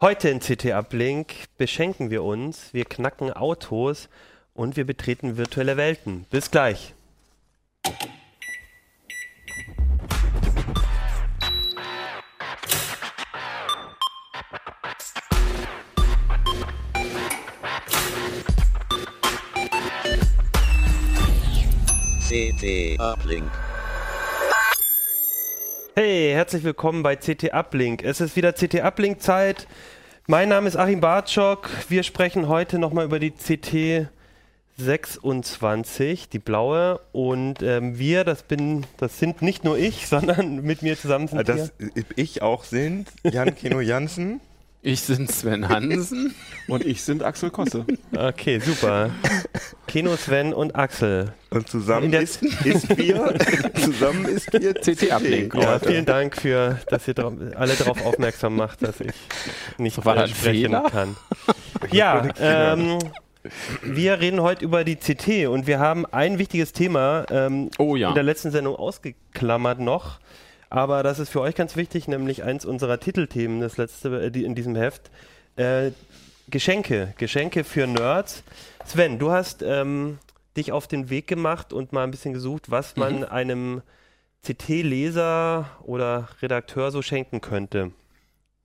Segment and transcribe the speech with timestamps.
[0.00, 4.08] Heute in CT Uplink beschenken wir uns, wir knacken Autos
[4.54, 6.24] und wir betreten virtuelle Welten.
[6.30, 6.94] Bis gleich.
[22.28, 23.50] CT Uplink.
[26.00, 28.04] Hey, herzlich willkommen bei CT Uplink.
[28.04, 29.66] Es ist wieder CT Uplink Zeit.
[30.28, 31.68] Mein Name ist Achim Bartschok.
[31.88, 34.08] Wir sprechen heute nochmal über die CT
[34.76, 37.00] 26, die blaue.
[37.10, 41.48] Und ähm, wir, das bin, das sind nicht nur ich, sondern mit mir zusammen sind
[41.48, 42.04] das wir.
[42.14, 44.40] Ich auch sind Jan Keno Jansen.
[44.80, 46.34] Ich sind Sven Hansen.
[46.68, 47.84] und ich sind Axel Kosse.
[48.16, 49.10] Okay, super.
[49.88, 51.32] Keno, Sven und Axel.
[51.50, 53.34] Und zusammen ist, ist wir,
[53.82, 55.54] zusammen ist wir CT Uplink.
[55.54, 59.12] Ja, vielen Dank für, dass ihr drauf, alle darauf aufmerksam macht, dass ich
[59.78, 60.82] nicht War das sprechen Fehler?
[60.90, 61.16] kann.
[61.90, 62.98] Ja, ähm,
[63.82, 68.10] wir reden heute über die CT und wir haben ein wichtiges Thema ähm, Oh ja.
[68.10, 70.20] in der letzten Sendung ausgeklammert noch.
[70.70, 74.54] Aber das ist für euch ganz wichtig, nämlich eins unserer Titelthemen, das letzte äh, in
[74.54, 75.10] diesem Heft.
[75.56, 75.92] Äh,
[76.50, 78.42] Geschenke, Geschenke für Nerds.
[78.86, 80.18] Sven, du hast ähm,
[80.56, 83.82] dich auf den Weg gemacht und mal ein bisschen gesucht, was man einem
[84.46, 87.92] CT-Leser oder Redakteur so schenken könnte.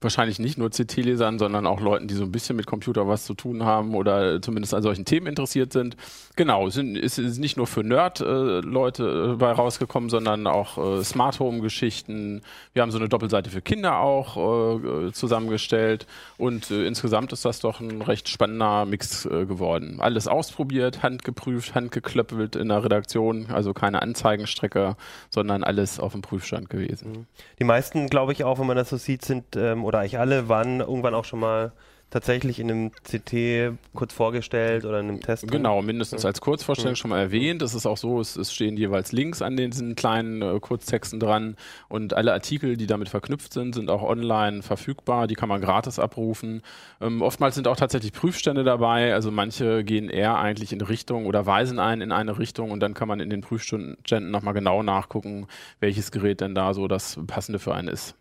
[0.04, 3.32] Wahrscheinlich nicht nur CT-Lesern, sondern auch Leuten, die so ein bisschen mit Computer was zu
[3.32, 5.96] tun haben oder zumindest an solchen Themen interessiert sind.
[6.36, 12.42] Genau, es ist nicht nur für Nerd-Leute äh, bei rausgekommen, sondern auch äh, Smart Home-Geschichten.
[12.74, 17.80] Wir haben so eine Doppelseite für Kinder auch äh, zusammengestellt und insgesamt ist das doch
[17.80, 20.00] ein recht spannender Mix geworden.
[20.00, 24.96] Alles ausprobiert, handgeprüft, handgeklöppelt in der Redaktion, also keine Anzeigenstrecke,
[25.30, 27.26] sondern alles auf dem Prüfstand gewesen.
[27.58, 30.48] Die meisten, glaube ich, auch, wenn man das so sieht, sind, ähm, oder eigentlich alle,
[30.48, 31.72] waren irgendwann auch schon mal
[32.10, 35.50] tatsächlich in einem CT kurz vorgestellt oder in einem Test.
[35.50, 37.60] Genau, mindestens als Kurzvorstellung schon mal erwähnt.
[37.60, 41.56] Es ist auch so, es, es stehen jeweils Links an diesen kleinen äh, Kurztexten dran
[41.88, 45.26] und alle Artikel, die damit verknüpft sind, sind auch online verfügbar.
[45.26, 46.62] Die kann man gratis abrufen.
[47.00, 49.12] Ähm, oftmals sind auch tatsächlich Prüfstände dabei.
[49.12, 52.94] Also manche gehen eher eigentlich in Richtung oder weisen einen in eine Richtung und dann
[52.94, 55.48] kann man in den Prüfständen nochmal genau nachgucken,
[55.80, 58.14] welches Gerät denn da so das passende für einen ist.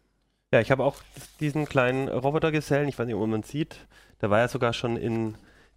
[0.54, 0.98] Ja, ich habe auch
[1.40, 3.76] diesen kleinen Robotergesellen, ich weiß nicht, ob man sieht,
[4.22, 5.34] der war ja sogar schon in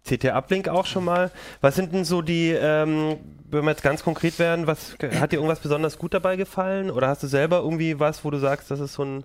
[0.07, 1.31] CT Uplink auch schon mal.
[1.61, 3.17] Was sind denn so die, ähm,
[3.49, 6.91] wenn wir jetzt ganz konkret werden, was hat dir irgendwas besonders gut dabei gefallen?
[6.91, 9.23] Oder hast du selber irgendwie was, wo du sagst, das ist so ein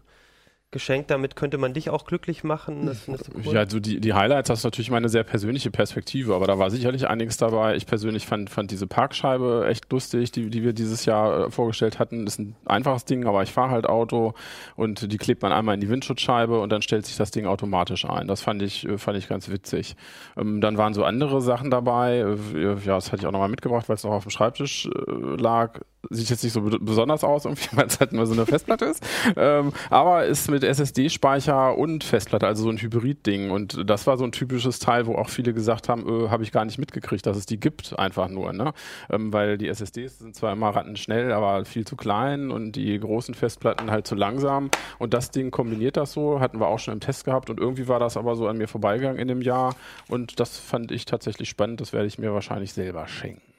[0.73, 2.87] Geschenk, damit könnte man dich auch glücklich machen?
[2.87, 3.55] Das findest du cool?
[3.55, 7.07] Ja, also die, die Highlights hast natürlich meine sehr persönliche Perspektive, aber da war sicherlich
[7.07, 7.77] einiges dabei.
[7.77, 11.99] Ich persönlich fand, fand diese Parkscheibe echt lustig, die, die wir dieses Jahr äh, vorgestellt
[11.99, 12.25] hatten.
[12.25, 14.35] Das ist ein einfaches Ding, aber ich fahre halt Auto
[14.75, 18.05] und die klebt man einmal in die Windschutzscheibe und dann stellt sich das Ding automatisch
[18.05, 18.27] ein.
[18.27, 19.95] Das fand ich, äh, fand ich ganz witzig.
[20.37, 22.19] Ähm, dann waren so andere Sachen dabei.
[22.19, 22.37] Äh,
[22.85, 24.89] Ja, das hatte ich auch nochmal mitgebracht, weil es noch auf dem Schreibtisch
[25.37, 25.81] lag.
[26.11, 28.87] Sieht jetzt nicht so be- besonders aus, irgendwie, weil es halt nur so eine Festplatte
[28.87, 29.03] ist.
[29.37, 33.51] Ähm, aber ist mit SSD-Speicher und Festplatte, also so ein Hybrid-Ding.
[33.51, 36.51] Und das war so ein typisches Teil, wo auch viele gesagt haben, äh, habe ich
[36.51, 38.53] gar nicht mitgekriegt, dass es die gibt, einfach nur.
[38.53, 38.73] Ne?
[39.11, 43.35] Ähm, weil die SSDs sind zwar immer rattenschnell, aber viel zu klein und die großen
[43.35, 44.71] Festplatten halt zu langsam.
[44.99, 47.49] Und das Ding kombiniert das so, hatten wir auch schon im Test gehabt.
[47.49, 49.77] Und irgendwie war das aber so an mir vorbeigegangen in dem Jahr.
[50.09, 51.81] Und das fand ich tatsächlich spannend.
[51.81, 53.52] Das werde ich mir wahrscheinlich selber schenken.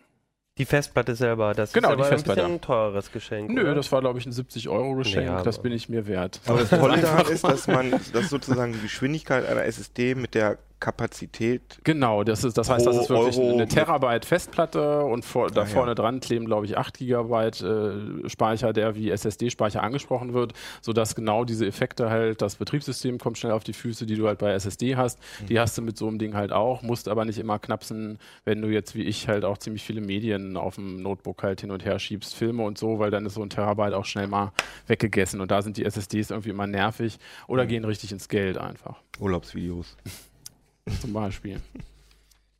[0.60, 2.42] Die Festplatte selber, das Genau, ist die aber Festplatte.
[2.42, 3.50] ein bisschen ein teureres Geschenk.
[3.50, 3.74] Nö, oder?
[3.74, 5.26] das war, glaube ich, ein 70-Euro-Geschenk.
[5.26, 6.42] Ja, das bin ich mir wert.
[6.46, 10.60] Aber das Tolle daran ist, dass man, dass sozusagen die Geschwindigkeit einer SSD mit der
[10.84, 15.50] Kapazität Genau, das, ist, das heißt, das ist wirklich Euro eine Terabyte Festplatte und vor,
[15.50, 15.70] da Ah, ja.
[15.70, 21.16] vorne dran kleben, glaube ich, 8 Gigabyte äh, Speicher, der wie SSD-Speicher angesprochen wird, sodass
[21.16, 24.52] genau diese Effekte halt, das Betriebssystem kommt schnell auf die Füße, die du halt bei
[24.52, 25.46] SSD hast, Mhm.
[25.48, 28.62] die hast du mit so einem Ding halt auch, musst aber nicht immer knapsen, wenn
[28.62, 31.86] du jetzt wie ich halt auch ziemlich viele Medien auf dem Notebook halt hin und
[31.86, 34.52] her schiebst, Filme und so, weil dann ist so ein Terabyte auch schnell mal
[34.88, 37.54] weggegessen und da sind die SSDs irgendwie immer nervig Mhm.
[37.54, 39.96] oder gehen richtig ins Geld einfach, Urlaubsvideos.
[41.02, 41.60] zum Beispiel.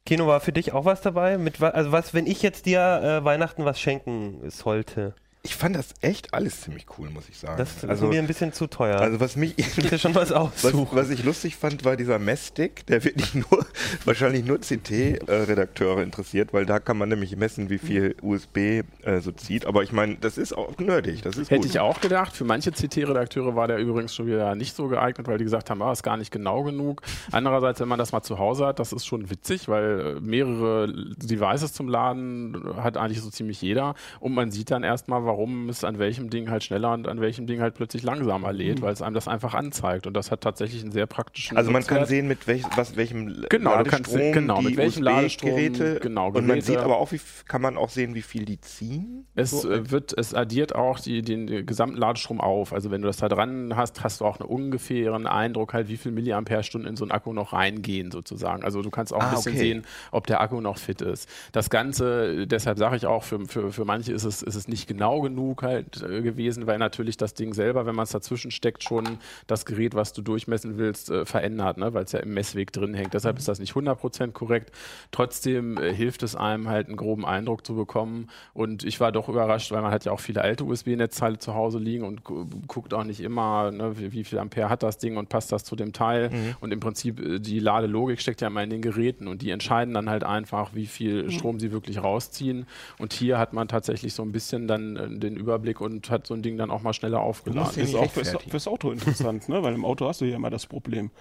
[0.06, 1.38] Kino war für dich auch was dabei?
[1.38, 5.16] Mit, also was, wenn ich jetzt dir äh, Weihnachten was schenken sollte?
[5.46, 7.58] Ich fand das echt alles ziemlich cool, muss ich sagen.
[7.58, 9.02] Das ist also, mir ein bisschen zu teuer.
[9.02, 10.96] also was mich ich dir schon was was, aussuchen.
[10.98, 13.66] was ich lustig fand, war dieser Messstick, der wirklich nur,
[14.06, 18.58] wahrscheinlich nur CT-Redakteure interessiert, weil da kann man nämlich messen, wie viel USB
[19.04, 19.66] äh, so zieht.
[19.66, 21.70] Aber ich meine, das ist auch nerdig, das ist Hätte gut.
[21.70, 22.34] ich auch gedacht.
[22.38, 25.82] Für manche CT-Redakteure war der übrigens schon wieder nicht so geeignet, weil die gesagt haben,
[25.82, 27.02] ah, ist gar nicht genau genug.
[27.34, 30.88] Andererseits, wenn man das mal zu Hause hat, das ist schon witzig, weil äh, mehrere
[31.18, 33.96] Devices zum Laden hat eigentlich so ziemlich jeder.
[34.22, 35.33] Und man sieht dann erstmal, warum
[35.70, 38.94] es an welchem Ding halt schneller und an welchem Ding halt plötzlich langsamer lädt, weil
[38.94, 40.08] es einem das einfach anzeigt.
[40.08, 42.08] Und das hat tatsächlich einen sehr praktischen Also man kann Nutzwert.
[42.10, 46.00] sehen, mit welch, was, welchem Genau, du kannst sehen- genau, die mit welchem Ladestrom, USB-Geräte
[46.02, 46.66] genau, und man Geräte.
[46.66, 49.26] sieht aber auch, wie, kann man auch sehen, wie viel die ziehen?
[49.36, 52.74] Es So, äh, wird, es addiert auch die, den äh, gesamten Ladestrom auf.
[52.74, 55.98] Also wenn du das da dran hast, hast du auch einen ungefähren Eindruck halt, wie
[55.98, 58.64] viel Milliampere-Stunden in so einen Akku noch reingehen sozusagen.
[58.64, 59.60] Also du kannst auch ein Ah, bisschen okay.
[59.60, 61.30] sehen, ob der Akku noch fit ist.
[61.52, 64.88] Das Ganze, deshalb sage ich auch, für, für, für manche ist es, ist es nicht
[64.88, 68.84] genau genug halt äh, gewesen, weil natürlich das Ding selber, wenn man es dazwischen steckt,
[68.84, 69.18] schon
[69.48, 71.94] das Gerät, was du durchmessen willst, äh, verändert, ne?
[71.94, 73.14] weil es ja im Messweg drin hängt.
[73.14, 74.72] Deshalb ist das nicht 100% korrekt.
[75.12, 78.30] Trotzdem äh, hilft es einem halt einen groben Eindruck zu bekommen.
[78.54, 81.80] Und ich war doch überrascht, weil man hat ja auch viele alte USB-Netzteile zu Hause
[81.80, 85.18] liegen und gu guckt auch nicht immer, ne, wie, wie viel Ampere hat das Ding
[85.18, 86.30] und passt das zu dem Teil.
[86.60, 89.94] Und im Prinzip äh, die Ladelogik steckt ja immer in den Geräten und die entscheiden
[89.94, 92.66] dann halt einfach, wie viel Strom sie wirklich rausziehen.
[93.00, 96.42] Und hier hat man tatsächlich so ein bisschen dann den Überblick und hat so ein
[96.42, 97.74] Ding dann auch mal schneller aufgeladen.
[97.76, 99.64] den ist auch fürs, fürs Auto interessant, ne?
[99.64, 101.12] weil im Auto hast du ja immer das Problem.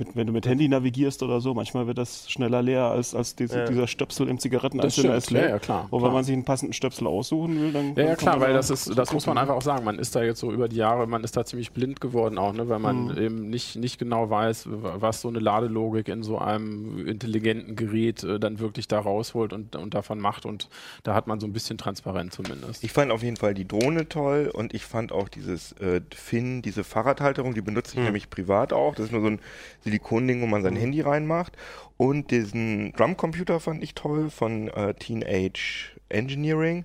[0.00, 3.34] Mit, wenn du mit Handy navigierst oder so, manchmal wird das schneller leer als, als
[3.34, 3.64] diese, Ja.
[3.66, 5.42] dieser Stöpsel im Zigarettenanzünder ist leer.
[5.42, 8.14] ja, ja, klar, Und wenn man sich einen passenden Stöpsel aussuchen will, dann Ja, ja
[8.14, 9.84] klar, weil da das ist, das muss man einfach auch sagen.
[9.84, 12.52] Man ist da jetzt so über die Jahre, man ist da ziemlich blind geworden auch,
[12.52, 13.18] ne, weil man Mhm.
[13.18, 18.38] eben nicht, nicht genau weiß, was so eine Ladelogik in so einem intelligenten Gerät äh,
[18.38, 20.46] dann wirklich da rausholt und, und davon macht.
[20.46, 20.68] Und
[21.02, 22.84] da hat man so ein bisschen Transparenz zumindest.
[22.84, 26.62] Ich fand auf jeden Fall die Drohne toll und ich fand auch dieses äh, Finn,
[26.62, 28.94] diese Fahrradhalterung, die benutze ich nämlich privat auch.
[28.94, 29.40] Das ist nur so ein
[29.88, 31.56] Silikonding, wo man sein Handy reinmacht.
[31.96, 36.84] Und diesen Drumcomputer fand ich toll von äh, Teenage Engineering.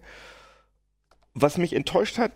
[1.36, 2.32] Was mich enttäuscht hat,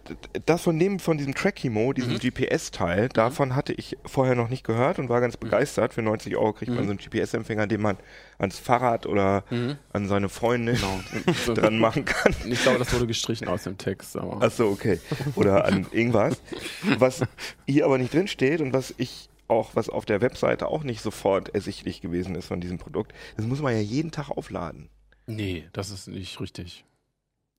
[0.48, 4.98] das von dem, von diesem Trackimo, diesem GPS-Teil, davon hatte ich vorher noch nicht gehört
[4.98, 5.94] und war ganz begeistert.
[5.94, 7.98] Für 90 Euro kriegt man so einen GPS-Empfänger, den man
[8.40, 9.44] ans Fahrrad oder
[9.94, 10.78] an seine Freundin
[11.46, 12.34] So- dran machen kann.
[12.48, 14.18] Ich glaube, das wurde gestrichen aus dem Text.
[14.18, 15.00] Aber Ach so, okay.
[15.36, 16.42] Oder an irgendwas.
[16.98, 17.22] Was
[17.68, 21.02] hier aber nicht drin steht und was ich auch, was auf der Webseite auch nicht
[21.02, 24.90] sofort ersichtlich gewesen ist von diesem Produkt, das muss man ja jeden Tag aufladen.
[25.26, 26.86] nee, das ist nicht richtig.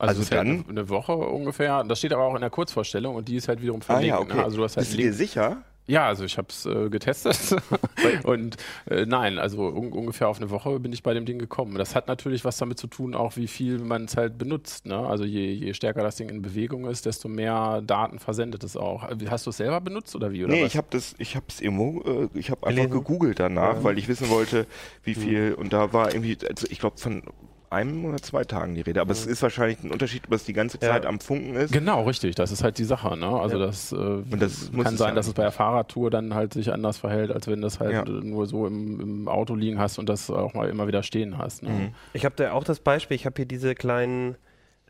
[0.00, 1.82] Also es hält dann- eine, eine Woche ungefähr.
[1.82, 4.28] Das steht aber auch in der Kurzvorstellung und die ist halt wiederum verlinkt.
[4.32, 4.44] ne?
[4.44, 5.64] Also du hast halt Bist du dir sicher?
[5.88, 7.56] Ja, also ich habe es äh, getestet
[8.24, 8.58] und
[8.90, 11.76] äh, nein, also un ungefähr auf eine Woche bin ich bei dem Ding gekommen.
[11.76, 14.84] Das hat natürlich was damit zu tun, auch wie viel man es halt benutzt.
[14.84, 14.98] Ne?
[14.98, 19.08] Also je, je stärker das Ding in Bewegung ist, desto mehr Daten versendet es auch.
[19.10, 20.44] Äh, Hast du es selber benutzt oder wie?
[20.44, 20.72] Oder nee, was?
[20.72, 24.08] ich habe das, ich habe es irgendwo, äh, ich habe einfach gegoogelt danach, weil ich
[24.08, 24.66] wissen wollte,
[25.04, 27.22] wie viel, und da war irgendwie, also ich glaube von
[27.70, 30.52] einem oder zwei Tagen die Rede, aber es ist wahrscheinlich ein Unterschied, ob es die
[30.52, 30.88] ganze Ja.
[30.88, 31.72] Zeit am Funken ist.
[31.72, 32.34] Genau, richtig.
[32.34, 33.16] Das ist halt die Sache.
[33.16, 33.26] Ne?
[33.28, 33.66] Also Ja.
[33.66, 33.96] das, äh,
[34.38, 37.30] das muss kann sein, ja dass es bei der Fahrradtour dann halt sich anders verhält,
[37.30, 38.04] als wenn du das halt Ja.
[38.04, 41.62] nur so im, im Auto liegen hast und das auch mal immer wieder stehen hast.
[41.62, 41.70] Ne?
[41.70, 41.88] Mhm.
[42.12, 44.36] Ich habe da auch das Beispiel, ich habe hier diese kleinen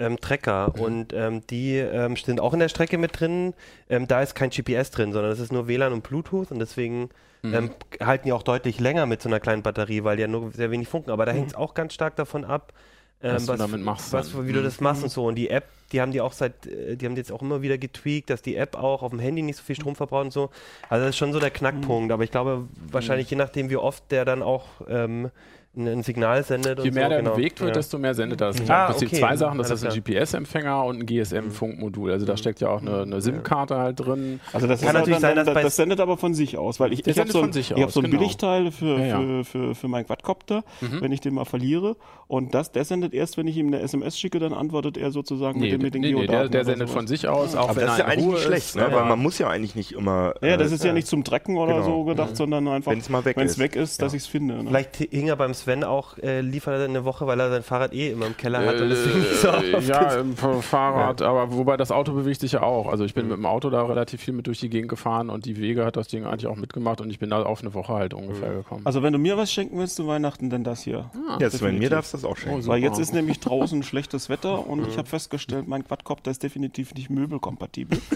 [0.01, 0.81] ähm, Trecker Mhm.
[0.83, 3.55] und ähm, die ähm, sind auch in der Strecke mit drin.
[3.89, 7.09] Ähm, da ist kein GPS drin, sondern es ist nur WLAN und Bluetooth und deswegen
[7.43, 7.55] Mhm.
[7.55, 7.71] ähm,
[8.01, 10.71] halten die auch deutlich länger mit so einer kleinen Batterie, weil die ja nur sehr
[10.71, 11.11] wenig funken.
[11.11, 12.73] Aber da hängt es auch ganz stark davon ab,
[13.21, 14.65] ähm, Was du damit machst was, wie du Mhm.
[14.65, 15.27] das machst und so.
[15.27, 17.63] Und die App, die haben die auch seit, äh, die haben die jetzt auch immer
[17.63, 20.33] wieder getweakt, dass die App auch auf dem Handy nicht so viel Strom verbraucht und
[20.33, 20.51] so.
[20.89, 22.13] Also das ist schon so der Knackpunkt.
[22.13, 25.31] Aber ich glaube, wahrscheinlich je nachdem, wie oft der dann auch ähm,
[25.77, 27.09] ein, Signal sendet Je und mehr so.
[27.11, 27.35] der genau.
[27.37, 27.75] bewegt wird, Ja.
[27.75, 28.49] desto mehr sendet er.
[28.49, 29.19] Das sind Ah, im Prinzip okay.
[29.21, 29.59] zwei Sachen.
[29.59, 29.93] Das ist ein.
[29.93, 32.11] GPS-Empfänger und ein GSM-Funkmodul.
[32.13, 34.41] Also da steckt ja auch eine, eine SIM-Karte halt drin.
[34.53, 36.93] Also das Kann ist natürlich dann, sein, dass das sendet aber von sich aus, weil
[36.93, 38.19] ich, ich habe so ein, ich hab so ein genau.
[38.19, 39.19] Billigteil für, Ja, ja.
[39.21, 41.01] Für, für, für meinen Quadcopter, Mhm.
[41.01, 41.97] wenn ich den mal verliere.
[42.27, 45.61] Und das, der sendet erst, wenn ich ihm eine SMS schicke, dann antwortet er sozusagen
[45.61, 46.97] Nee, mit, den- mit den nee, nee, der, Geodaten der sendet sowas.
[46.99, 48.83] von sich aus, auch Aber wenn das ist ja eigentlich nicht schlecht, ist, ne?
[48.83, 48.93] ja.
[48.95, 51.57] weil man muss ja eigentlich nicht immer, Ja, das äh, ist ja nicht zum Trecken
[51.57, 51.85] oder Genau.
[51.87, 54.57] so gedacht, sondern einfach, wenn es weg ist, dass ich es finde.
[54.57, 54.65] Ne?
[54.69, 57.93] Vielleicht hing er beim Sven auch, äh, liefert er eine Woche, weil er sein Fahrrad
[57.93, 61.77] eh immer im Keller hat und deswegen so Äh, oft ja, im Fahrrad, aber wobei
[61.77, 62.89] das Auto bewegt sich ja auch.
[62.89, 65.45] Also ich bin mit dem Auto da relativ viel mit durch die Gegend gefahren und
[65.45, 67.93] die Wege hat das Ding eigentlich auch mitgemacht und ich bin da auf eine Woche
[67.95, 68.83] halt ungefähr gekommen.
[68.85, 71.11] Also wenn du mir was schenken willst zu Weihnachten, dann das hier.
[71.41, 71.91] Ja, Sven, mir definitiv.
[71.91, 72.59] darfst du das auch schenken.
[72.59, 72.71] Oh, so.
[72.71, 76.95] Weil jetzt ist nämlich draußen schlechtes Wetter und ich habe festgestellt, mein Quadcopter ist definitiv
[76.95, 77.99] nicht möbelkompatibel.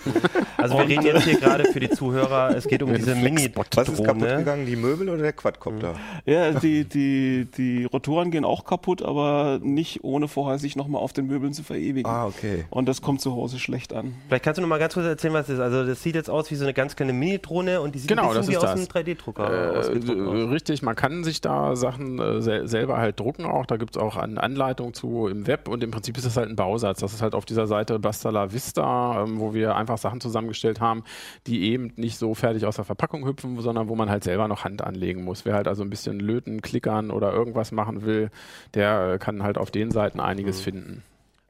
[0.59, 3.53] Also wir reden jetzt hier gerade für die Zuhörer, es geht um diese Was ist
[3.55, 3.75] kaputt
[4.15, 4.37] Mini-Drohne.
[4.37, 5.95] gegangen, die Möbel oder der Quadcopter?
[6.25, 11.13] Ja, die, die, die Rotoren gehen auch kaputt, aber nicht ohne vorher sich nochmal auf
[11.13, 12.11] den Möbeln zu verewigen.
[12.11, 12.65] Ah, okay.
[12.71, 14.15] Und das kommt zu Hause schlecht an.
[14.29, 15.61] Vielleicht kannst du noch mal ganz kurz erzählen, was das ist.
[15.61, 18.31] Also das sieht jetzt aus wie so eine ganz kleine Mini-Drohne und die sieht Genau,
[18.31, 18.73] ein bisschen wie aus das.
[18.73, 23.67] einem 3D-Drucker Äh, richtig, man kann sich da Sachen äh, sel selber halt drucken auch.
[23.67, 26.49] Da gibt es auch an Anleitungen zu im Web und im Prinzip ist das halt
[26.49, 27.01] ein Bausatz.
[27.01, 31.05] Das ist halt auf dieser Seite Bastala Vista, ähm, wo wir einfach Sachen zusammengestellt haben,
[31.47, 34.65] die eben nicht so fertig aus der Verpackung hüpfen, sondern wo man halt selber noch
[34.65, 35.45] Hand anlegen muss.
[35.45, 38.31] Wer halt also ein bisschen löten, klickern oder irgendwas machen will,
[38.73, 40.63] der äh, kann halt auf den Seiten einiges Mhm.
[40.65, 41.03] finden.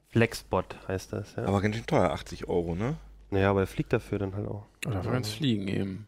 [0.09, 1.45] Flexbot heißt das, ja.
[1.45, 2.95] Aber ganz schön teuer, 80 Euro, ne?
[3.31, 4.65] naja, aber er fliegt dafür dann halt auch.
[4.85, 6.07] Oder ganz fliegen eben.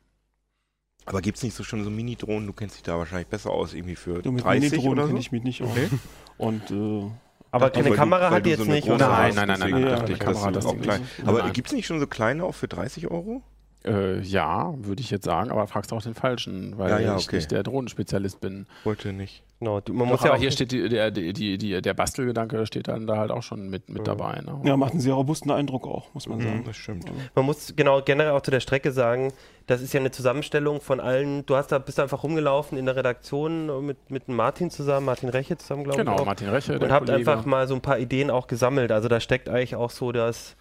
[1.08, 2.46] Aber gibt's nicht so schon so Mini-Drohnen?
[2.48, 5.18] Du kennst dich da wahrscheinlich besser aus, irgendwie für Du, mit 30 Mini-Drohnen oder kenne
[5.18, 5.22] so?
[5.22, 5.70] ich mich nicht aus.
[5.72, 5.90] Okay.
[6.38, 7.12] Und äh,
[7.52, 9.08] Aber Dachte, eine weil du- Kamera hat die jetzt so nicht, oder?
[9.10, 11.02] Nein, nein, nein, nein, nein, dachte ich, Kamera das hat ist das auch klein.
[11.02, 11.28] nicht.
[11.28, 11.54] Aber Nein.
[11.54, 13.42] gibt's nicht schon so kleine auch für 30 Euro?
[13.86, 17.28] Äh, ja, würde ich jetzt sagen, aber fragst auch den Falschen, weil Ja, ja, ich
[17.28, 17.36] okay.
[17.38, 18.66] nicht der Drohnenspezialist bin.
[18.84, 19.44] Wollte nicht.
[19.60, 22.66] Genau, du, man Doch, muss ja aber hier steht die, der, die, die, der Bastelgedanke
[22.66, 24.16] steht dann da halt auch schon mit, mit Ja.
[24.16, 24.42] dabei.
[24.42, 24.60] Ne?
[24.64, 26.64] ja, macht einen sehr robusten Eindruck auch, muss man sagen.
[26.66, 27.06] Das stimmt.
[27.36, 29.32] man muss genau generell auch zu der Strecke sagen,
[29.68, 32.86] das ist ja eine Zusammenstellung von allen, du hast da, bist da einfach rumgelaufen in
[32.86, 36.06] der Redaktion mit, mit Martin zusammen, Martin Reche zusammen, glaube ich.
[36.06, 36.26] Genau, auch.
[36.26, 38.92] Martin Reche, und habt einfach mal so ein paar Ideen auch gesammelt.
[38.92, 40.56] Also da steckt eigentlich auch so das,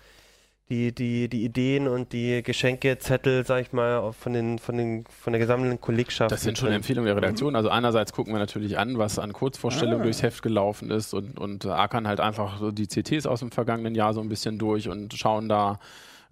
[0.70, 5.04] die, die, die Ideen und die Geschenkezettel, sag ich mal, auch von, den, von, den,
[5.08, 6.32] von der gesammelten Kollegschaft.
[6.32, 6.72] Das sind schon.
[6.72, 7.54] Empfehlungen der Redaktion.
[7.54, 10.04] Also einerseits gucken wir natürlich an, was an Kurzvorstellungen Ah.
[10.04, 13.94] durchs Heft gelaufen ist und, und ackern halt einfach so die CTs aus dem vergangenen
[13.94, 15.78] Jahr so ein bisschen durch und schauen da,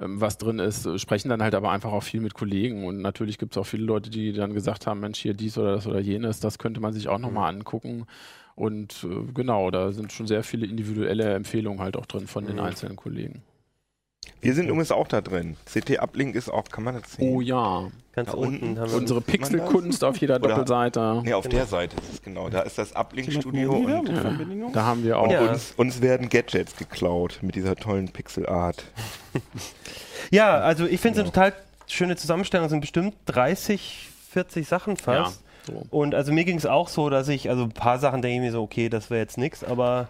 [0.01, 3.37] ähm, was drin ist, sprechen dann halt aber einfach auch viel mit Kollegen und natürlich
[3.37, 6.01] gibt es auch viele Leute, die dann gesagt haben, Mensch, hier dies oder das oder
[6.01, 8.07] jenes, das könnte man sich auch nochmal angucken.
[8.55, 12.57] Und äh, genau, da sind schon sehr viele individuelle Empfehlungen halt auch drin von den
[12.57, 12.63] Mhm.
[12.63, 13.43] einzelnen Kollegen.
[14.41, 15.57] Wir sind übrigens auch da drin.
[15.73, 17.33] CT-Uplink ist auch, kann man das sehen?
[17.35, 19.21] Oh ja, Ganz Da unten unten haben wir unsere?
[19.23, 21.23] Pixelkunst auf jeder Oder- Doppelseite.
[21.25, 21.57] Nee, auf Genau.
[21.57, 22.51] der Seite ist es genau.
[22.51, 24.69] Da ist das Uplink-Studio und mit Ja.
[24.71, 25.51] Da haben wir auch Ja.
[25.51, 28.85] uns, uns werden Gadgets geklaut mit dieser tollen Pixel-Art.
[30.31, 31.35] Ja, also ich finde es Genau.
[31.43, 32.67] eine total schöne Zusammenstellung.
[32.67, 35.43] Es sind bestimmt 30, 40 Sachen ja, fast.
[35.67, 35.83] so.
[35.91, 38.41] Und also mir ging es auch so, dass ich, also ein paar Sachen denke ich
[38.43, 40.09] mir so, okay, das wäre jetzt nichts, aber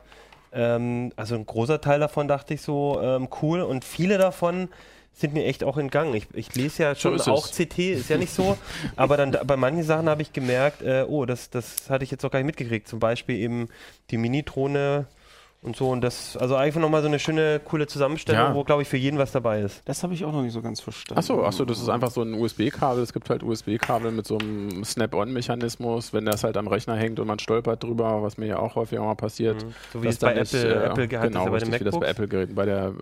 [0.52, 3.62] ähm, also ein großer Teil davon dachte ich so, ähm, cool.
[3.62, 4.68] Und viele davon
[5.14, 6.14] sind mir echt auch entgangen.
[6.14, 7.56] Ich, ich lese ja schon ist auch es.
[7.56, 8.56] CT, ist ja nicht so,
[8.96, 12.22] aber dann bei manchen Sachen habe ich gemerkt, äh, oh, das, das hatte ich jetzt
[12.22, 12.88] noch gar nicht mitgekriegt.
[12.88, 13.68] Zum Beispiel eben
[14.10, 15.06] die Mini-Drohne
[15.62, 15.88] und so.
[15.90, 18.54] Und das, also einfach nochmal so eine schöne, coole Zusammenstellung, Ja.
[18.54, 19.80] wo, glaube ich, für jeden was dabei ist.
[19.84, 21.18] Das habe ich auch noch nicht so ganz verstanden.
[21.18, 23.02] Achso, achso, das ist einfach so ein USB-Kabel.
[23.02, 27.26] Es gibt halt USB-Kabel mit so einem Snap-on-Mechanismus, wenn das halt am Rechner hängt und
[27.26, 29.64] man stolpert drüber, was mir ja auch häufiger mal passiert.
[29.92, 31.84] So wie es bei Apple, äh, Apple gehabt genau, ist, ja bei richtig, den wie
[31.90, 32.06] das bei.
[32.08, 32.92] Apple-Geräten, bei der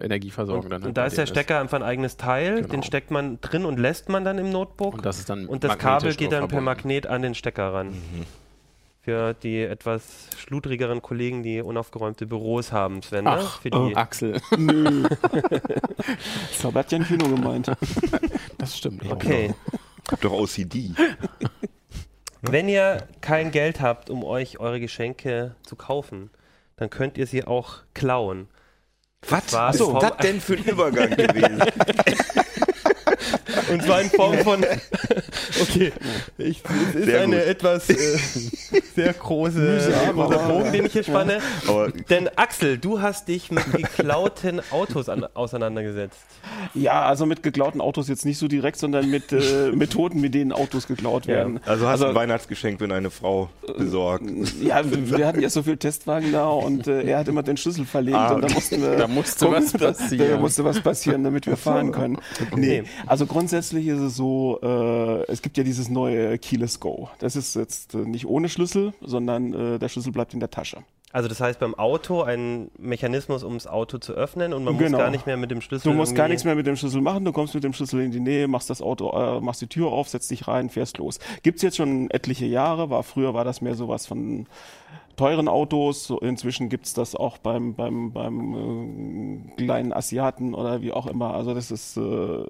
[0.00, 0.82] äh, Energieversorgung Und, dann.
[0.82, 2.68] halt und da ist der Stecker einfach ein eigenes Teil, Genau.
[2.68, 4.94] den steckt man drin und lässt man dann im Notebook.
[4.94, 6.60] Und das ist dann Und das Kabel geht dann per.
[6.60, 7.88] Magnet an den Stecker ran.
[7.88, 8.26] Mhm.
[9.02, 13.24] Für die etwas schludrigeren Kollegen, die unaufgeräumte Büros haben, Sven.
[13.24, 13.30] ne?
[13.40, 13.96] Ach, Für die.
[13.96, 14.40] Axel.
[14.58, 15.08] Nö.
[15.30, 17.70] das habe ich ja nicht nur gemeint.
[18.58, 19.10] Das stimmt.
[19.10, 19.54] Okay.
[20.10, 20.90] Hab doch OCD.
[22.42, 26.30] Wenn ihr kein Geld habt, um euch eure Geschenke zu kaufen,
[26.76, 28.48] dann könnt ihr sie auch klauen.
[29.28, 29.98] Was war ist so.
[29.98, 31.60] das denn für ein Übergang gewesen?
[33.70, 34.64] Und zwar in Form von.
[35.62, 35.92] Okay,
[36.38, 37.44] ich, es ist Sehr eine gut.
[37.46, 37.94] etwas äh,
[38.94, 41.38] sehr große, Mühsam, großer Bogen, den ich hier spanne.
[41.66, 46.18] Aber Denn Axel, du hast dich mit geklauten Autos an, auseinandergesetzt.
[46.74, 50.52] Ja, also mit geklauten Autos jetzt nicht so direkt, sondern mit äh, Methoden, mit denen
[50.52, 51.34] Autos geklaut Ja.
[51.36, 51.60] werden.
[51.66, 54.24] also hast du ein Weihnachtsgeschenk für eine Frau besorgt.
[54.62, 57.56] Ja, wir wir hatten ja so viel Testwagen da und äh, er hat immer den
[57.56, 60.30] Schlüssel verlegt Ah, und da mussten wir Da musste gucken, was passieren.
[60.30, 62.18] Da musste was passieren, damit wir fahren können.
[62.56, 67.08] Nee, also grundsätzlich ist es so, äh, es gibt ja dieses neue Keyless Go.
[67.18, 70.78] Das ist jetzt äh, nicht ohne Schlüssel, sondern äh, der Schlüssel bleibt in der Tasche.
[71.12, 74.90] Also das heißt beim Auto ein Mechanismus, um das Auto zu öffnen und man Genau.
[74.92, 75.90] muss gar nicht mehr mit dem Schlüssel.
[75.90, 78.12] Du musst gar nichts mehr mit dem Schlüssel machen, du kommst mit dem Schlüssel in
[78.12, 81.18] die Nähe, machst das Auto, äh, machst die Tür auf, setzt dich rein, fährst los.
[81.42, 84.46] Gibt's jetzt schon etliche Jahre, war früher war das mehr sowas von
[85.20, 91.06] teuren Autos, inzwischen gibt's das auch beim beim beim äh, kleinen Asiaten oder wie auch
[91.06, 91.34] immer.
[91.34, 92.44] Also das ist äh,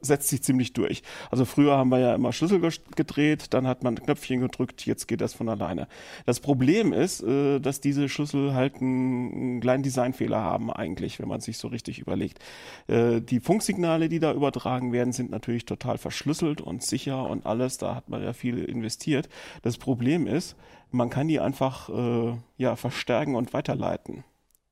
[0.00, 1.04] setzt sich ziemlich durch.
[1.30, 2.60] Also früher haben wir ja immer Schlüssel
[2.96, 5.86] gedreht, dann hat man Knöpfchen gedrückt, jetzt geht das von alleine.
[6.26, 11.28] Das Problem ist, äh, dass diese Schlüssel halt einen, einen kleinen Designfehler haben eigentlich, wenn
[11.28, 12.40] man sich so richtig überlegt.
[12.88, 17.78] Äh, die Funksignale, die da übertragen werden, sind natürlich total verschlüsselt und sicher und alles.
[17.78, 19.28] Da hat man ja viel investiert.
[19.62, 20.56] Das Problem ist,
[20.92, 24.24] man kann die einfach äh, ja verstärken und weiterleiten.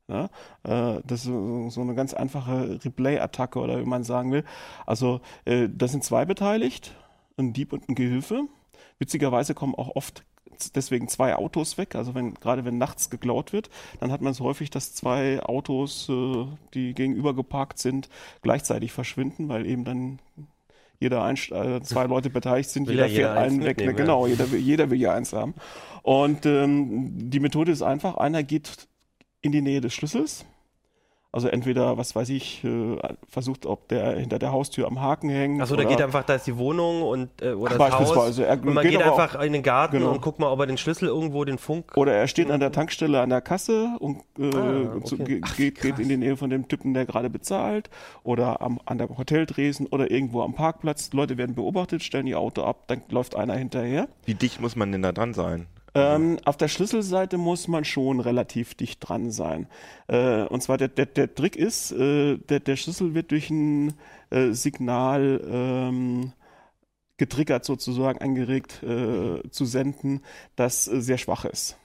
[0.09, 0.31] Ja,
[0.65, 4.45] äh, das ist so so eine ganz einfache Replay-Attacke oder wie man sagen will.
[4.87, 6.95] Also äh, da sind zwei beteiligt,
[7.37, 8.45] ein Dieb und ein Gehilfe.
[8.99, 10.25] Witzigerweise kommen auch oft
[10.75, 11.95] deswegen zwei Autos weg.
[11.95, 13.71] Also wenn gerade wenn nachts geklaut wird,
[14.01, 18.09] dann hat man es häufig, dass zwei Autos, äh, die gegenüber geparkt sind,
[18.43, 20.19] gleichzeitig verschwinden, weil eben dann
[21.01, 23.81] jeder ein, äh, zwei Leute beteiligt sind, jeder jeder fährt einen weg.
[23.81, 23.93] ja.
[23.93, 25.55] Genau, jeder, will- jeder will ja eins haben.
[26.03, 28.89] Und ähm, die Methode ist einfach, einer geht
[29.41, 30.45] in die Nähe des Schlüssels,
[31.39, 32.97] Also entweder, was weiß ich, äh,
[33.29, 35.63] versucht, ob der hinter der Haustür am Haken hängt.
[35.63, 37.99] Achso, da oder- geht einfach, da ist die Wohnung und äh, oder das Haus.
[38.09, 38.47] Beispielsweise.
[38.47, 40.11] Er Und man geht geht einfach in den Garten Genau.
[40.11, 41.93] und guckt mal, ob er den Schlüssel irgendwo, den Funk.
[41.97, 45.17] Oder er steht an der Tankstelle an der Kasse und äh, Ah, okay.
[45.25, 47.89] ge- geht, geht in die Nähe von dem Typen, der gerade bezahlt.
[48.25, 51.11] Oder am, an der Hoteldresen oder irgendwo am Parkplatz.
[51.13, 54.09] Leute werden beobachtet, stellen ihr Auto ab, dann läuft einer hinterher.
[54.25, 55.69] Wie dicht muss man denn da dran sein?
[55.99, 59.67] Ähm, auf der Schlüsselseite muss man schon relativ dicht dran sein.
[60.07, 63.95] Äh, und zwar der, der, der Trick ist, äh, der, der Schlüssel wird durch ein
[64.31, 66.33] äh, Signal ähm,
[67.17, 70.23] getriggert sozusagen, angeregt äh, zu senden,
[70.57, 71.77] das äh, sehr schwach ist.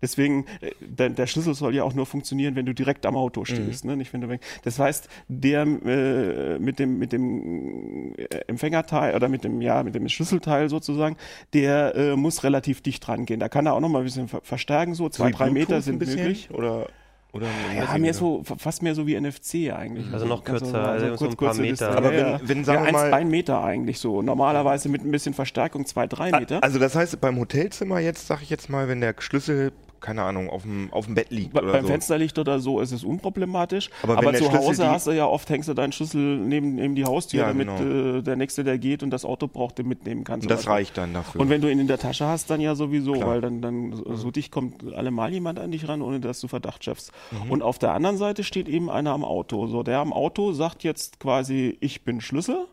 [0.00, 3.44] Deswegen, äh, der, der Schlüssel soll ja auch nur funktionieren, wenn du direkt am Auto
[3.44, 3.96] stehst, ne?
[3.96, 4.38] nicht wenn du.
[4.64, 9.94] Das heißt, der äh, mit dem mit dem äh, Empfängerteil oder mit dem ja mit
[9.94, 11.16] dem Schlüsselteil sozusagen,
[11.52, 13.38] der äh, muss relativ dicht dran gehen.
[13.38, 16.00] Da kann er auch noch mal ein bisschen ver verstärken, so zwei drei Meter sind
[16.00, 16.50] möglich.
[16.50, 16.88] Oder,
[17.32, 20.12] oder Ja, mehr so, fast mehr so wie NFC eigentlich.
[20.12, 21.70] Also noch kürzer, also so ein paar kurze Meter.
[21.72, 21.96] Distanz.
[21.96, 22.40] Aber ja, wenn- ja.
[22.42, 24.20] wenn, sagen ja, wir eins, mal- ein Meter eigentlich so.
[24.22, 26.62] Normalerweise mit ein bisschen Verstärkung zwei, drei Meter.
[26.62, 29.72] Also das heißt, beim Hotelzimmer jetzt, sag ich jetzt mal, wenn der Schlüssel,
[30.02, 31.88] keine Ahnung, auf dem, auf dem Bett liegt Be- oder Beim so.
[31.92, 33.88] Fensterlicht oder so ist es unproblematisch.
[34.02, 36.94] Aber Aber, zu Schlüssel Hause hast du ja oft, hängst du deinen Schlüssel neben, neben
[36.94, 38.18] die Haustür, Ja, damit genau.
[38.18, 40.40] äh, der Nächste, der geht und das Auto braucht, den mitnehmen kann.
[40.40, 40.72] Und das Beispiel.
[40.72, 41.40] reicht dann dafür.
[41.40, 43.24] Und wenn du ihn in der Tasche hast, dann ja sowieso, Klar.
[43.26, 43.30] Mhm.
[43.30, 46.48] weil dann, dann so- so dicht kommt allemal jemand an dich ran, ohne dass du
[46.48, 47.12] Verdacht schaffst.
[47.30, 47.50] Mhm.
[47.50, 49.66] Und auf der anderen Seite steht eben einer am Auto.
[49.68, 52.66] So, der am Auto sagt jetzt quasi, ich bin Schlüssel.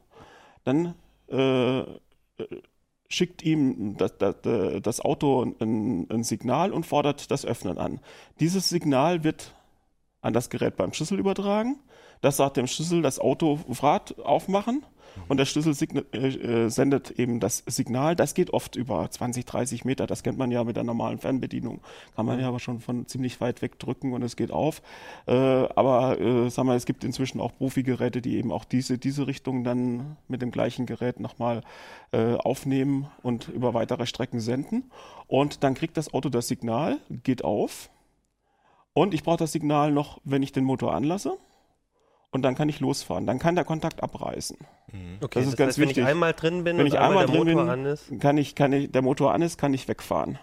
[0.64, 0.96] Dann
[1.32, 1.84] äh,
[3.10, 4.36] schickt ihm das, das,
[4.82, 8.00] das Auto ein, ein Signal und fordert das Öffnen an.
[8.39, 9.54] Dieses Signal wird
[10.22, 11.80] an das Gerät beim Schlüssel übertragen.
[12.22, 14.84] Das sagt dem Schlüssel, das Auto Rad aufmachen.
[15.28, 15.76] Und der Schlüssel
[16.14, 18.16] äh, äh, sendet eben das Signal.
[18.16, 20.08] Das geht oft über 20, 30 Meter.
[20.08, 21.82] Das kennt man ja mit der normalen Fernbedienung.
[22.16, 24.82] Kann man ja aber schon von ziemlich weit weg drücken und es geht auf.
[25.28, 29.28] Äh, aber äh, sag mal, es gibt inzwischen auch Profi-Geräte, die eben auch diese, diese
[29.28, 31.62] Richtung dann mit dem gleichen Gerät nochmal
[32.12, 34.92] äh, aufnehmen und über weitere Strecken senden.
[35.28, 37.90] Und dann kriegt das Auto das Signal, geht auf.
[38.94, 41.38] Und ich brauche das Signal noch, wenn ich den Motor anlasse.
[42.32, 43.26] Und dann kann ich losfahren.
[43.26, 44.58] Dann kann der Kontakt abreißen.
[45.22, 46.04] Okay, Das ist ganz heißt, wenn wichtig.
[46.04, 48.20] ich einmal drin bin Wenn und ich einmal der drin Motor bin, an ist.
[48.20, 50.38] Kann ich, kann ich, der Motor an ist, kann ich wegfahren.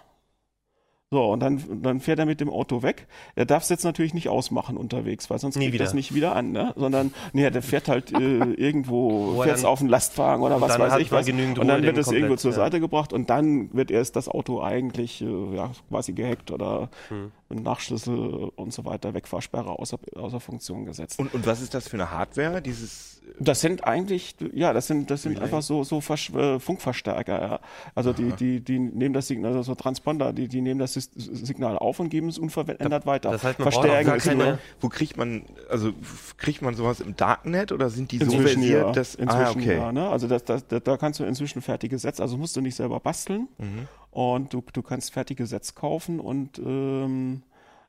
[1.09, 3.07] So, und dann, dann fährt er mit dem Auto weg.
[3.35, 5.85] Er darf es jetzt natürlich nicht ausmachen unterwegs, weil sonst Nie kriegt wieder.
[5.85, 6.73] das nicht wieder an, ne?
[6.75, 8.17] Sondern, nee, der fährt halt äh,
[8.57, 11.25] irgendwo, Wo fährt auf einen Lastwagen oder was weiß ich was.
[11.25, 12.57] genügend Und dann wird den es irgendwo zur ja.
[12.57, 17.31] Seite gebracht und dann wird erst das Auto eigentlich äh, ja, quasi gehackt oder Hm.
[17.49, 18.17] Mit Nachschlüssel
[18.55, 21.19] und so weiter, Wegfahrsperre außer, außer Funktion gesetzt.
[21.19, 22.61] und, und was ist das für eine Hardware?
[22.61, 25.43] Dieses Das sind eigentlich, ja, das sind, das sind Relay.
[25.45, 27.59] einfach so, so Versch äh, Funkverstärker, ja.
[27.95, 31.77] Also die, die, die nehmen das Signal, also so Transponder, die, die nehmen das Signal
[31.77, 33.31] auf und geben es unverändert weiter.
[33.31, 35.91] das heißt, man braucht Verstärken ist keine- nur wo kriegt man, also
[36.37, 38.91] kriegt man sowas im Darknet oder sind die so versiert, ja.
[38.91, 39.77] dass Inzwischen ah, okay.
[39.77, 40.09] ja, ne?
[40.09, 42.99] Also das, das, da, da kannst du inzwischen fertige Sätze, also musst du nicht selber
[42.99, 43.87] basteln Mhm.
[44.17, 47.43] Und du, du kannst fertige Sätze kaufen und ähm,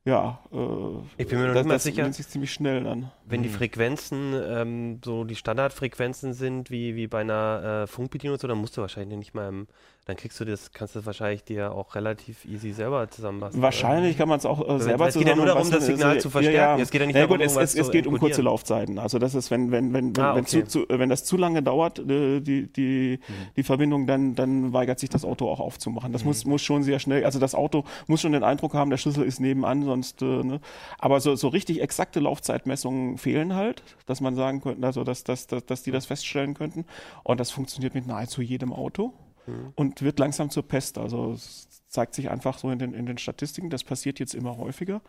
[0.05, 2.13] ja, äh, Ich bin mir noch das, nicht mal das sicher.
[2.13, 3.11] sich ziemlich schnell dann.
[3.25, 3.43] Wenn Hm.
[3.45, 8.47] die Frequenzen ähm, so die Standardfrequenzen sind, wie, wie bei einer äh, Funkbedienung und so,
[8.49, 9.69] dann musst du wahrscheinlich nicht mal im,
[10.09, 13.63] dann kriegst du das, kannst du das wahrscheinlich dir auch relativ easy selber zusammenbasteln.
[13.63, 15.97] Wahrscheinlich kann man es auch äh, selber es geht ja nur darum, das zusammenbasteln.
[15.99, 16.83] Signal Also, zu verstärken.
[16.83, 18.41] Es geht ja nicht Na darum, gut, es, es, es geht um kurze.
[18.41, 18.99] Laufzeiten.
[18.99, 20.65] Also das ist, wenn, wenn, wenn, wenn, Ah, wenn, okay.
[20.65, 23.33] zu, zu, wenn das zu lange dauert, äh, die, die, Mhm.
[23.57, 26.09] die Verbindung, dann, dann weigert sich das Auto auch aufzumachen.
[26.09, 26.13] Mhm.
[26.15, 28.97] Das muss, muss schon sehr schnell, also das Auto muss schon den Eindruck haben, der
[28.97, 30.61] Schlüssel ist nebenan, sonst, äh, ne?
[30.99, 35.47] Aber so, so richtig exakte Laufzeitmessungen fehlen halt, dass man sagen könnte, also dass, dass,
[35.47, 36.87] dass, dass die das feststellen könnten.
[37.25, 39.13] Und das funktioniert mit nahezu jedem Auto
[39.49, 39.73] Mhm.
[39.75, 40.99] und wird langsam zur Pest.
[40.99, 44.57] Also es zeigt sich einfach so in den, in den Statistiken, das passiert jetzt immer
[44.57, 45.01] häufiger.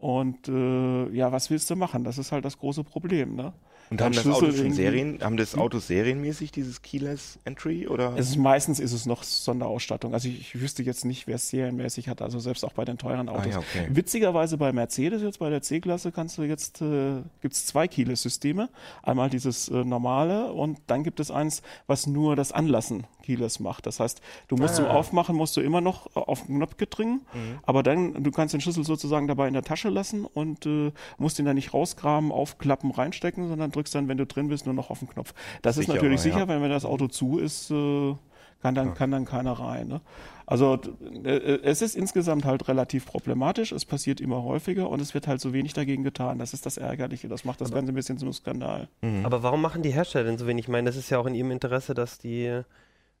[0.00, 2.04] Und äh, ja, was willst du machen?
[2.04, 3.34] Das ist halt das große Problem.
[3.34, 3.52] Ne?
[3.90, 8.12] Und haben das Autos schon Serien, haben das Autos serienmäßig dieses Keyless Entry oder?
[8.18, 10.12] Es ist, meistens ist es noch Sonderausstattung.
[10.12, 12.98] Also ich, ich wüsste jetzt nicht, wer es serienmäßig hat, also selbst auch bei den
[12.98, 13.46] teuren Autos.
[13.46, 13.86] Ah, ja, okay.
[13.88, 18.68] Witzigerweise bei Mercedes, jetzt bei der C-Klasse, kannst du jetzt, äh, gibt es zwei Keyless-Systeme.
[19.02, 23.86] Einmal dieses äh, normale und dann gibt es eins, was nur das Anlassen Keyless macht.
[23.86, 24.90] Das heißt, du musst zum Ah.
[24.90, 27.58] Aufmachen, musst du immer noch äh, auf den Knopf gedringen, Mhm.
[27.62, 31.38] aber dann, du kannst den Schlüssel sozusagen dabei in der Tasche lassen und äh, musst
[31.38, 34.90] ihn dann nicht rausgraben, aufklappen, reinstecken, sondern drückst dann, wenn du drin bist, nur noch
[34.90, 35.34] auf den Knopf.
[35.62, 36.32] Das ist Sicherer, natürlich ja.
[36.32, 38.14] sicher, wenn, wenn das Auto zu ist, äh,
[38.60, 39.86] kann dann, kann dann keiner rein.
[39.86, 40.00] Ne?
[40.44, 40.90] Also d-
[41.28, 45.40] äh, es ist insgesamt halt relativ problematisch, es passiert immer häufiger und es wird halt
[45.40, 46.38] so wenig dagegen getan.
[46.38, 48.88] Das ist das Ärgerliche, das macht das Ganze ein bisschen zum Skandal.
[49.22, 50.64] Aber warum machen die Hersteller denn so wenig?
[50.64, 52.62] Ich meine, das ist ja auch in ihrem Interesse, dass die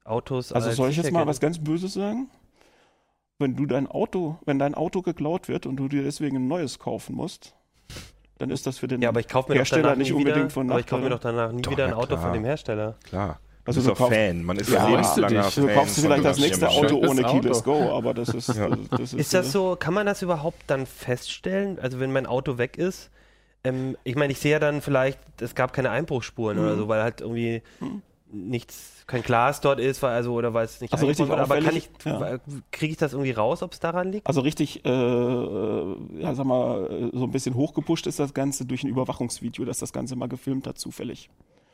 [0.04, 0.52] Autos.
[0.52, 2.28] Also als soll ich jetzt sicher mal was ganz Böses sagen?
[3.40, 6.80] Wenn du dein Auto, wenn dein Auto geklaut wird und du dir deswegen ein neues
[6.80, 7.54] kaufen musst,
[8.38, 10.50] dann ist das für den Ja, aber ich kaufe mir doch Hersteller nicht unbedingt wieder,
[10.50, 11.32] von aber ich kaufe mir Nachteil.
[11.34, 12.32] doch danach nie Doch, wieder ein Auto von klar.
[12.32, 12.96] dem Hersteller.
[13.04, 13.38] Klar.
[13.64, 14.42] Du Also bist du doch kaufst- Fan.
[14.42, 15.54] Man ist Ja, du lebenslanger dich.
[15.54, 16.68] Du Fan kaufst von vielleicht das nächste.
[16.68, 17.62] Auto ohne Keyless.
[17.62, 18.70] Go, aber das ist, Ja.
[18.90, 21.78] das ist, Ist das so, kann man das überhaupt dann feststellen?
[21.78, 23.10] Also wenn mein Auto weg ist,
[23.62, 26.78] ähm, ich meine, ich sehe ja dann vielleicht, es gab keine Einbruchsspuren oder Mhm.
[26.78, 27.62] so, weil halt irgendwie
[28.32, 31.42] nichts, kein Glas dort ist, weil, also oder weil es nicht Also richtig wurde.
[31.42, 32.40] aber kann ich, auffällig,
[32.70, 34.26] kriege ich das irgendwie raus, ob es daran liegt?
[34.26, 38.66] Also richtig, äh, äh, ja, sag mal, äh, so ein bisschen hochgepusht ist das Ganze
[38.66, 41.30] durch ein Überwachungsvideo, das das Ganze mal gefilmt hat, zufällig.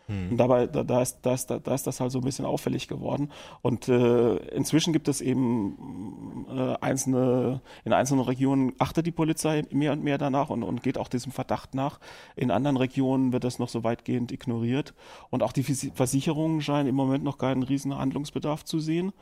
[0.06, 2.88] Und dabei, da, da, ist, da, ist, da, ist das halt so ein bisschen auffällig
[2.88, 3.30] geworden.
[3.62, 9.92] Und äh, inzwischen gibt es eben äh, einzelne, in einzelnen Regionen achtet die Polizei mehr
[9.92, 12.00] und mehr danach und, und geht auch diesem Verdacht nach.
[12.36, 14.94] In anderen Regionen wird das noch so weitgehend ignoriert.
[15.30, 19.12] Und auch die Versicherungen scheinen im Moment noch keinen riesen Handlungsbedarf zu sehen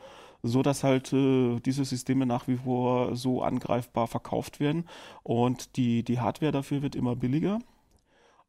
[0.45, 4.83] so dass halt äh, diese Systeme nach wie vor so angreifbar verkauft werden
[5.23, 7.59] und die, die Hardware dafür wird immer billiger.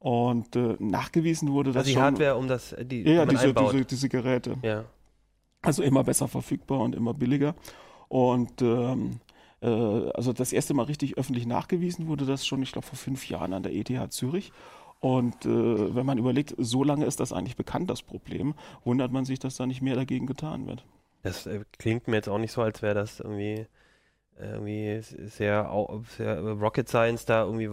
[0.04, 2.02] Und äh, nachgewiesen wurde das Also die schon.
[2.02, 4.58] Hardware, um das, die, ja, diese, diese, diese Geräte.
[4.60, 4.84] ja.
[5.62, 7.54] Also immer besser verfügbar und immer billiger.
[8.08, 9.20] Und ähm,
[9.62, 13.26] äh, also das erste Mal richtig öffentlich nachgewiesen wurde das schon, ich glaube, vor fünf
[13.30, 14.52] Jahren an der ETH Zürich.
[15.00, 18.52] Und äh, wenn man überlegt, so lange ist das eigentlich bekannt, das Problem,
[18.84, 20.84] wundert man sich, dass da nicht mehr dagegen getan wird.
[21.22, 23.66] Das äh, klingt mir jetzt auch nicht so, als wäre das irgendwie,
[24.40, 25.70] irgendwie sehr,
[26.16, 27.64] sehr äh, Rocket Science da irgendwie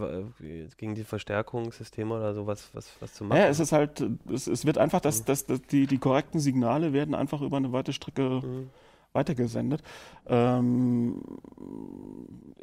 [0.44, 3.40] äh, gegen die Verstärkungssysteme oder sowas was, was zu machen.
[3.40, 5.04] Ja, es ist halt, es, es wird einfach, Mhm.
[5.04, 8.70] dass, dass, dass die, die korrekten Signale werden einfach über eine weite Strecke Mhm.
[9.12, 9.82] Weitergesendet.
[10.26, 11.20] Ähm,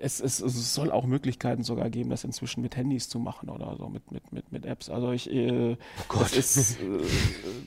[0.01, 3.75] es, es, es soll auch Möglichkeiten sogar geben, das inzwischen mit Handys zu machen oder
[3.77, 4.89] so, mit, mit, mit, mit Apps.
[4.89, 5.75] Also ich, äh,
[6.17, 6.85] das, ist, äh,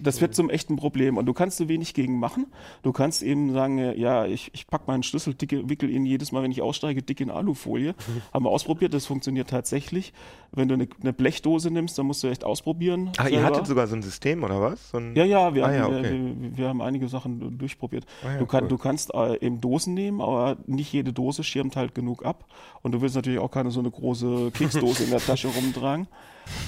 [0.03, 2.47] das wird zum echten Problem und du kannst so wenig gegen machen.
[2.83, 6.33] Du kannst eben sagen, äh, ja, ich, ich pack meinen Schlüssel, dicke, wickel ihn jedes
[6.33, 7.95] Mal, wenn ich aussteige, dick in Alufolie.
[8.33, 10.12] Haben wir ausprobiert, das funktioniert tatsächlich.
[10.53, 13.11] Wenn du eine, eine Blechdose nimmst, dann musst du echt ausprobieren.
[13.16, 14.90] Ach, ihr hattet sogar so ein System, oder was?
[14.90, 16.35] So ein Ja, ja, wir, Ah, haben, ja, wir, okay.
[16.38, 18.05] wir, wir haben einige Sachen durchprobiert.
[18.23, 18.68] Ah, ja, du, kann, cool.
[18.73, 22.47] Du kannst äh, eben Dosen nehmen, aber nicht jede Dose schirmt halt genug ab.
[22.83, 26.09] Und du willst natürlich auch keine so eine große Keksdose in der Tasche rumtragen.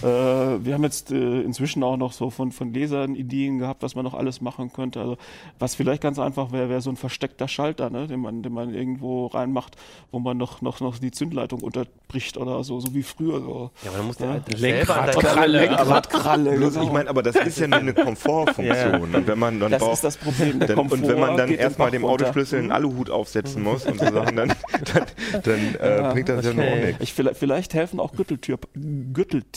[0.03, 3.95] Äh, wir haben jetzt äh, inzwischen auch noch so von, von Lesern Ideen gehabt, was
[3.95, 5.01] man noch alles machen könnte.
[5.01, 5.17] Also
[5.59, 8.75] was vielleicht ganz einfach wäre, wäre so ein versteckter Schalter, ne, den man, den man
[8.75, 9.77] irgendwo reinmacht,
[10.11, 13.41] wo man noch, noch, noch die Zündleitung unterbricht oder so, so wie früher.
[13.41, 13.71] So.
[13.83, 14.31] ja, aber dann musst du Ja.
[14.33, 15.59] halt Kralle.
[15.67, 16.57] Lenkradkralle.
[16.57, 16.87] Bloß, genau.
[16.87, 19.15] ich meine, aber das ist ja nur eine Komfortfunktion.
[19.15, 20.59] Und wenn man dann das braucht, ist das Problem.
[20.61, 22.05] Der dann, und wenn man Komfort dann den erstmal dem.
[22.05, 24.49] Autoschlüssel einen Aluhut aufsetzen muss und so Sachen, dann,
[24.93, 25.07] dann,
[25.43, 26.87] dann äh, Ja, bringt das ja nur auch okay.
[26.87, 27.03] nichts.
[27.03, 28.59] Ich, vielleicht, vielleicht helfen auch Gürteltür,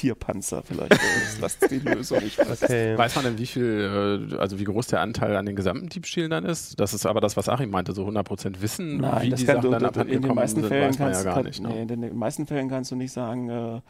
[0.07, 0.63] Gürteltierpanzer.
[0.63, 0.93] Vielleicht
[1.23, 2.19] ist das die Lösung.
[2.25, 2.63] Ich weiß.
[2.63, 2.97] Okay.
[2.97, 6.29] Weiß man denn, wie viel, äh, also wie groß der Anteil an den gesamten Diebstählen
[6.31, 6.79] dann ist?
[6.79, 9.55] Das ist aber das, was Achim meinte, so 100% wissen, Nein, wie das die kann
[9.57, 11.45] Sachen du, dann abhanden in den meisten sind, Fällen weiß man ja kannst gar kann,
[11.45, 11.61] nicht.
[11.61, 11.81] nee, Ne?
[11.93, 13.81] in den meisten Fällen kannst du nicht sagen, äh,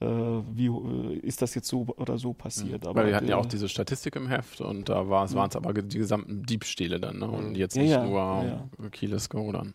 [0.00, 2.86] äh, wie äh, ist das jetzt so oder so passiert.
[2.86, 5.72] Aber Weil wir hatten ja auch diese Statistik im Heft und da waren es aber
[5.72, 7.28] die gesamten Diebstähle dann ne?
[7.28, 8.18] und jetzt Ja, nicht ja, nur
[8.82, 8.88] ja.
[8.90, 9.74] Keyless Go dann.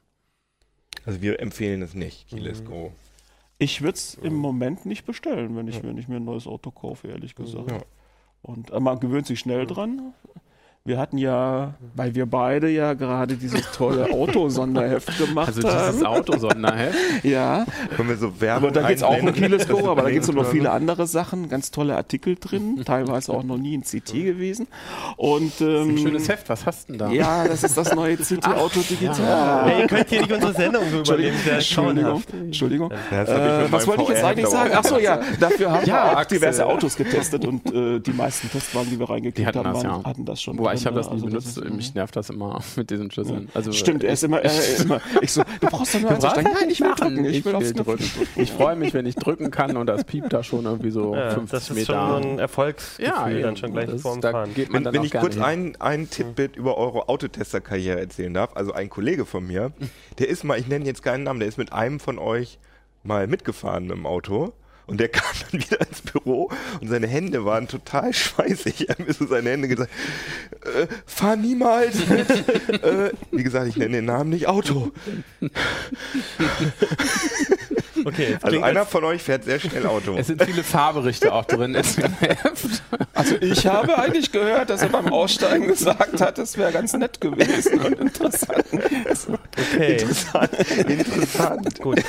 [1.06, 2.66] Also wir empfehlen es nicht, Keyless Mhm.
[2.66, 2.92] Go.
[3.60, 6.72] Ich würde es im Moment nicht bestellen, wenn ich, wenn ich mir ein neues Auto
[6.72, 7.70] kaufe, ehrlich gesagt.
[7.70, 7.82] Ja.
[8.42, 10.14] Und äh, man gewöhnt sich schnell dran.
[10.86, 16.06] Wir hatten ja, weil wir beide ja gerade dieses tolle Auto-Sonderheft gemacht Also dieses haben.
[16.06, 16.98] Auto-Sonderheft.
[17.24, 17.66] Ja,
[17.96, 19.26] Können wir so Werbung aber da geht es auch um
[19.68, 23.34] Go, aber da geht es um noch viele andere Sachen, ganz tolle Artikel drin, teilweise
[23.34, 24.68] auch noch nie in CT gewesen.
[25.18, 27.12] Und ähm, Ein schönes Heft, was hast du denn da?
[27.12, 29.20] Ja, das ist das neue CT Auto Digital.
[29.70, 31.36] Ja, ihr könnt hier nicht unsere Sendung so übernehmen.
[31.46, 32.24] Entschuldigung.
[32.32, 32.94] Entschuldigung.
[33.12, 34.72] Das Äh, was wollte ich jetzt eigentlich sagen?
[34.74, 38.50] Ach so, ja, dafür haben Ja, wir auch diverse Autos getestet und äh, die meisten
[38.50, 40.04] Testwagen, die wir reingekriegt haben, das, waren, ja.
[40.06, 40.58] hatten das schon.
[40.70, 43.50] Wobei ich habe das nie Also benutzt, ist, mich nervt das immer mit diesen Schlüsseln.
[43.54, 46.24] Also, Stimmt, er ist immer, er ist immer, ich so, du brauchst doch nur eins
[46.24, 46.32] Was?
[46.32, 46.50] steigen.
[46.54, 48.04] Nein, ich will drücken, ich, Ich will drücken.
[48.36, 51.32] Ich freue mich, wenn ich drücken kann und das piept da schon irgendwie so Ja,
[51.32, 51.86] 50 das ist Meter.
[51.94, 54.54] schon so ein Erfolgsgefühl ja, dann schon gleich das, vorm da Fahren.
[54.54, 58.00] geht man Wenn, dann wenn auch ich gerne kurz einen, einen Tippbit über eure Autotester-Karriere
[58.00, 59.72] erzählen darf, also ein Kollege von mir,
[60.20, 62.60] der ist mal, ich nenne jetzt keinen Namen, der ist mit einem von euch
[63.04, 64.54] mal mitgefahren mit dem Auto.
[64.90, 66.50] Und der kam dann wieder ins Büro
[66.82, 68.90] und seine Hände waren total schweißig.
[68.90, 69.92] Er hat mir so seine Hände gesagt,
[70.66, 74.92] äh, fahr niemals äh, wie gesagt, ich nenne den Namen nicht Auto.
[78.06, 80.16] Okay, jetzt Also einer von euch fährt sehr schnell Auto.
[80.18, 81.76] Es sind viele Fahrberichte auch drin.
[83.14, 87.20] Also ich habe eigentlich gehört, dass er beim Aussteigen gesagt hat, es wäre ganz nett
[87.22, 88.66] gewesen und interessant.
[88.72, 89.94] okay.
[89.94, 90.54] Interessant.
[90.88, 91.80] Interessant.
[91.82, 92.00] Gut.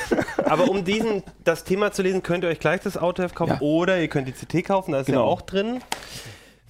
[0.45, 3.61] Aber um diesen, das Thema zu lesen, könnt ihr euch gleich das Autoheft kaufen Ja.
[3.61, 5.25] oder ihr könnt die CT kaufen, da ist ja Genau.
[5.27, 5.79] auch drin.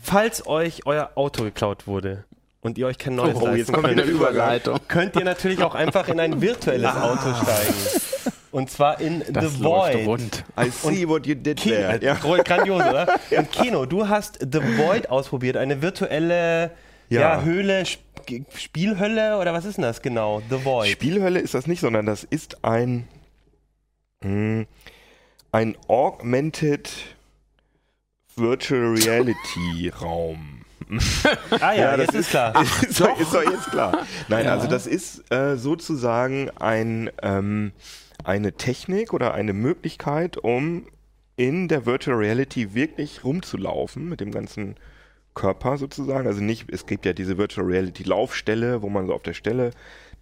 [0.01, 2.23] Falls euch euer Auto geklaut wurde
[2.61, 4.79] und ihr euch kein neues Oh, jetzt leisten kommt könnt, Überleitung.
[4.87, 8.31] könnt ihr natürlich auch einfach in ein virtuelles Auto steigen.
[8.51, 10.07] Und zwar in Das The Void.
[10.07, 10.43] rund.
[10.59, 12.03] I see what you did Kino, there.
[12.03, 12.13] Ja.
[12.15, 13.07] Grandios, oder?
[13.37, 16.71] Und Kino, du hast The Void ausprobiert, eine virtuelle
[17.09, 17.21] ja.
[17.21, 17.41] Ja.
[17.43, 17.99] Höhle, Sp
[18.55, 20.41] Spielhölle oder was ist denn das genau?
[20.49, 20.89] The Void.
[20.91, 23.07] Spielhölle ist das nicht, sondern das ist ein,
[24.21, 24.65] mh,
[25.51, 26.89] ein Augmented
[28.35, 30.61] Virtual Reality Raum.
[31.59, 32.61] ah ja, das jetzt ist klar.
[32.81, 34.05] ist, doch, ist doch jetzt klar.
[34.27, 37.71] Nein, also das ist äh, sozusagen ein, ähm,
[38.23, 40.87] eine Technik oder eine Möglichkeit, um
[41.35, 44.75] in der Virtual Reality wirklich rumzulaufen mit dem ganzen
[45.33, 46.27] Körper sozusagen.
[46.27, 49.71] Also nicht, es gibt ja diese Virtual Reality Laufstelle, wo man so auf der Stelle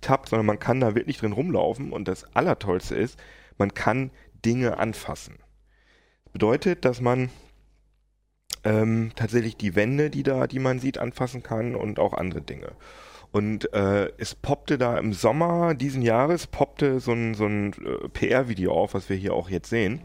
[0.01, 3.19] tappt, sondern man kann da wirklich drin rumlaufen und das Allertollste ist,
[3.57, 4.11] man kann
[4.45, 5.35] Dinge anfassen.
[6.31, 7.29] Bedeutet, dass man
[8.63, 12.71] ähm, tatsächlich die Wände, die da, die man sieht, anfassen kann und auch andere Dinge.
[13.31, 18.09] Und äh, es poppte da im Sommer diesen Jahres, poppte so ein, so ein äh,
[18.09, 20.01] PR-Video auf, was wir hier auch jetzt sehen.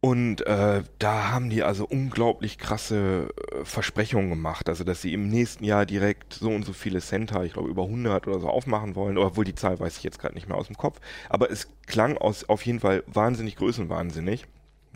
[0.00, 4.68] Und äh, da haben die also unglaublich krasse äh, Versprechungen gemacht.
[4.68, 7.84] Also, dass sie im nächsten Jahr direkt so und so viele Center, ich glaube über
[7.84, 9.16] 100 oder so, aufmachen wollen.
[9.16, 11.00] Obwohl die Zahl weiß ich jetzt gerade nicht mehr aus dem Kopf.
[11.30, 14.46] Aber es klang aus, auf jeden Fall wahnsinnig größenwahnsinnig.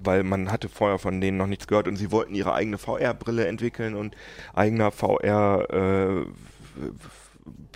[0.03, 3.47] Weil man hatte vorher von denen noch nichts gehört und sie wollten ihre eigene VR-Brille
[3.47, 4.17] entwickeln und
[4.55, 6.25] eigener VR äh,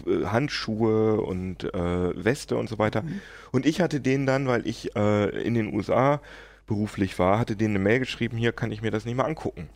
[0.07, 3.05] Handschuhe und äh, Weste und so weiter.
[3.53, 6.21] Und ich hatte denen dann, weil ich äh, in den USA
[6.67, 9.69] beruflich war, hatte denen eine Mail geschrieben, hier kann ich mir das nicht mal angucken.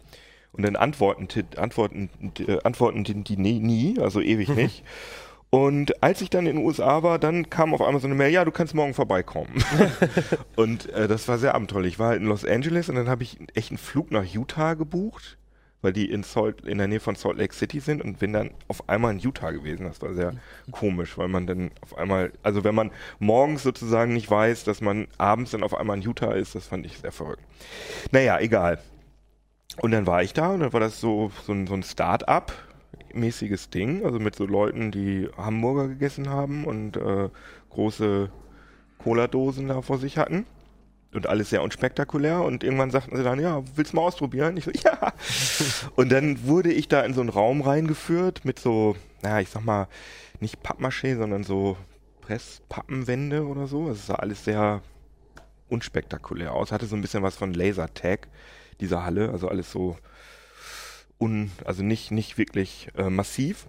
[0.53, 2.11] Und dann antworten, antworten,
[2.47, 4.85] äh, antworten die die nie, nie, also ewig nicht.
[5.51, 8.33] Und als ich dann in den USA war, dann kam auf einmal so eine Mail,
[8.33, 9.65] ja, du kannst morgen vorbeikommen.
[10.57, 11.95] und äh, das war sehr abenteuerlich.
[11.95, 14.75] Ich war halt in Los Angeles und dann habe ich echt einen Flug nach Utah
[14.75, 15.39] gebucht,
[15.83, 18.51] weil die in, Salt, in der Nähe von Salt Lake City sind und bin dann
[18.67, 19.85] auf einmal in Utah gewesen.
[19.85, 20.35] Das war sehr
[20.71, 25.07] komisch, weil man dann auf einmal, also wenn man morgens sozusagen nicht weiß, dass man
[25.19, 27.43] abends dann auf einmal in Utah ist, das fand ich sehr verrückt.
[28.11, 28.81] Naja, egal.
[29.81, 32.53] Und dann war ich da und dann war das so, so ein, so ein Start-up
[33.15, 37.29] mäßiges Ding, also mit so Leuten, die Hamburger gegessen haben und äh,
[37.71, 38.31] große
[38.99, 40.47] Cola-Dosen da vor sich hatten.
[41.15, 42.43] Und alles sehr unspektakulär.
[42.43, 44.57] Und irgendwann sagten sie dann, ja, willst du mal ausprobieren?
[44.57, 45.13] Ich so, ja.
[45.97, 49.65] Und dann wurde ich da in so einen Raum reingeführt mit so, naja, ich sag
[49.65, 49.89] mal,
[50.41, 51.77] nicht Pappmaché, sondern so
[52.21, 53.89] Presspappenwände oder so.
[53.89, 54.83] Es sah alles sehr
[55.69, 56.73] unspektakulär aus.
[56.73, 58.29] Hatte so ein bisschen was von Lasertag,
[58.81, 59.31] diese Halle.
[59.31, 59.97] Also alles so
[61.19, 63.67] un, also nicht, nicht wirklich äh, massiv.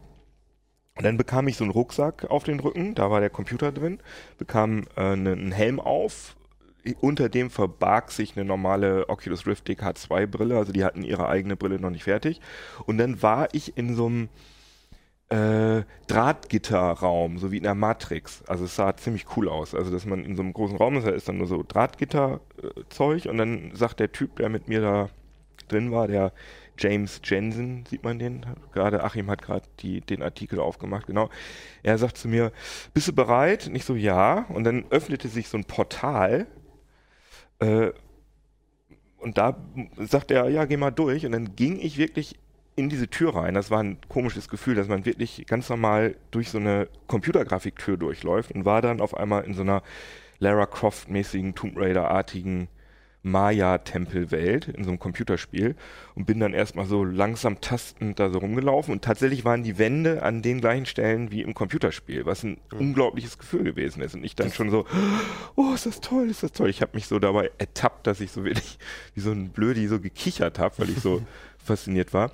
[0.95, 3.99] Und dann bekam ich so einen Rucksack auf den Rücken, da war der Computer drin,
[4.37, 6.35] bekam äh, ne, einen Helm auf,
[7.01, 11.55] unter dem verbarg sich eine normale Oculus Rift DK2 Brille, also die hatten ihre eigene
[11.55, 12.41] Brille noch nicht fertig.
[12.85, 14.29] Und dann war ich in so einem
[15.29, 18.43] äh, Drahtgitterraum, so wie in der Matrix.
[18.47, 19.75] Also es sah ziemlich cool aus.
[19.75, 23.25] Also dass man in so einem großen Raum ist, da ist dann nur so Drahtgitterzeug
[23.25, 25.09] und dann sagt der Typ, der mit mir da
[25.67, 26.33] drin war, der
[26.79, 28.45] James Jensen, sieht man den?
[28.73, 31.29] Gerade Achim hat gerade den Artikel aufgemacht, genau.
[31.83, 32.51] Er sagt zu mir,
[32.93, 33.67] bist du bereit?
[33.67, 34.45] Und ich so, ja.
[34.49, 36.47] Und dann öffnete sich so ein Portal.
[37.59, 37.91] Äh,
[39.17, 39.57] und da
[39.97, 41.25] sagt er, ja, geh mal durch.
[41.25, 42.39] Und dann ging ich wirklich
[42.75, 43.53] in diese Tür rein.
[43.53, 48.51] Das war ein komisches Gefühl, dass man wirklich ganz normal durch so eine Computergrafiktür durchläuft
[48.53, 49.83] und war dann auf einmal in so einer
[50.39, 52.69] Lara Croft-mäßigen, Tomb Raider-artigen
[53.23, 55.75] Maya-Tempelwelt in so einem Computerspiel
[56.15, 60.23] und bin dann erstmal so langsam tastend da so rumgelaufen und tatsächlich waren die Wände
[60.23, 62.79] an den gleichen Stellen wie im Computerspiel, was ein mhm.
[62.79, 64.85] unglaubliches Gefühl gewesen ist und ich dann schon so,
[65.55, 66.69] oh, ist das toll, ist das toll.
[66.69, 68.79] Ich habe mich so dabei ertappt, dass ich so wirklich
[69.15, 71.21] wie so ein Blödi so gekichert habe, weil ich so
[71.63, 72.31] fasziniert war.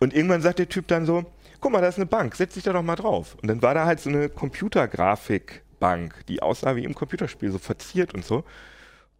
[0.00, 1.24] Und irgendwann sagt der Typ dann so,
[1.60, 3.36] guck mal, da ist eine Bank, setz dich da doch mal drauf.
[3.40, 8.12] Und dann war da halt so eine Computergrafikbank, die aussah wie im Computerspiel, so verziert
[8.12, 8.44] und so.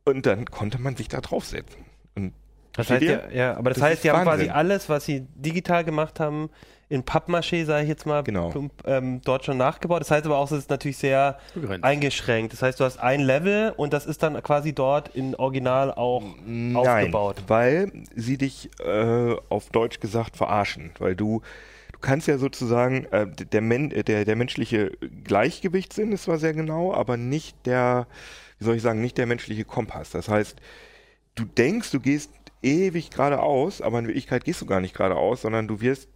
[0.05, 1.85] Und dann konnte man sich da draufsetzen.
[2.15, 2.35] Und
[2.75, 5.85] das heißt, ja, ja, aber das, das heißt, die haben quasi alles, was sie digital
[5.85, 6.51] gemacht haben,
[6.91, 8.51] in Pappmaché, sage ich jetzt mal, genau.
[8.51, 10.03] plump, ähm, dort schon nachgebaut.
[10.03, 11.85] Das heißt aber auch, es ist natürlich sehr Begrenzt.
[11.85, 12.53] eingeschränkt.
[12.53, 16.23] Das heißt, du hast ein Level und das ist dann quasi dort in Original auch
[16.47, 17.43] Nein, aufgebaut.
[17.47, 21.41] weil sie dich äh, auf Deutsch gesagt verarschen, weil du
[21.93, 24.93] du kannst ja sozusagen äh, der, Men der der menschliche
[25.25, 28.07] Gleichgewichtssinn ist zwar sehr genau, aber nicht der
[28.59, 30.11] wie soll ich sagen, nicht der menschliche Kompass.
[30.11, 30.57] Das heißt,
[31.35, 32.31] du denkst, du gehst
[32.63, 36.09] ewig geradeaus, aber in Wirklichkeit gehst du gar nicht geradeaus, sondern du wirst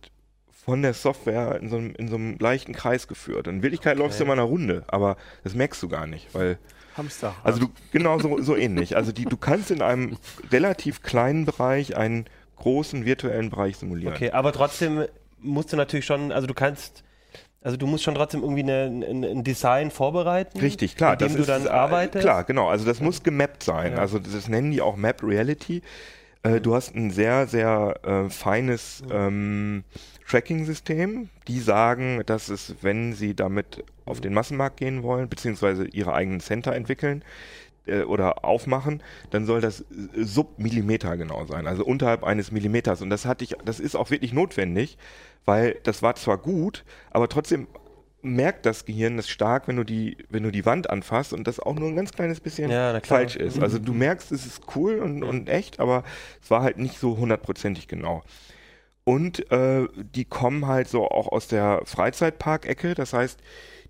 [0.64, 3.46] von der Software in so einem, in so einem leichten Kreis geführt.
[3.46, 4.02] In Wirklichkeit okay.
[4.02, 6.58] läufst du immer eine Runde, aber das merkst du gar nicht, weil
[6.96, 7.34] Hamster.
[7.42, 8.96] Also du, genau so, so ähnlich.
[8.96, 10.18] Also die, du kannst in einem
[10.50, 14.14] relativ kleinen Bereich einen großen virtuellen Bereich simulieren.
[14.14, 15.06] Okay, aber trotzdem
[15.40, 17.04] musst du natürlich schon, also du kannst
[17.60, 20.60] Also du musst schon trotzdem irgendwie eine, ein, ein Design vorbereiten.
[20.60, 21.12] Richtig, klar.
[21.12, 22.24] Mit dem du ist, dann äh, arbeitest.
[22.24, 22.68] Klar, genau.
[22.68, 23.92] Also das muss gemappt sein.
[23.92, 23.98] Ja.
[23.98, 25.82] Also das nennen die auch Map Reality.
[26.44, 29.82] Äh, du hast ein sehr, sehr äh, feines ähm,
[30.28, 31.30] Tracking-System.
[31.48, 36.40] Die sagen, dass es, wenn sie damit auf den Massenmarkt gehen wollen, beziehungsweise ihre eigenen
[36.40, 37.24] Center entwickeln,
[37.88, 39.84] äh, oder aufmachen, dann soll das äh,
[40.16, 43.02] Submillimeter genau sein, also unterhalb eines Millimeters.
[43.02, 44.98] Und das hatte ich, das ist auch wirklich notwendig,
[45.48, 47.66] weil das war zwar gut, aber trotzdem
[48.20, 51.58] merkt das Gehirn das stark, wenn du die, wenn du die Wand anfasst und das
[51.58, 53.58] auch nur ein ganz kleines bisschen Ja, falsch ist.
[53.60, 56.04] Also du merkst, es ist cool und, und echt, aber
[56.42, 58.22] es war halt nicht so hundertprozentig genau.
[59.04, 62.94] Und äh, die kommen halt so auch aus der Freizeitpark-Ecke.
[62.94, 63.40] Das heißt,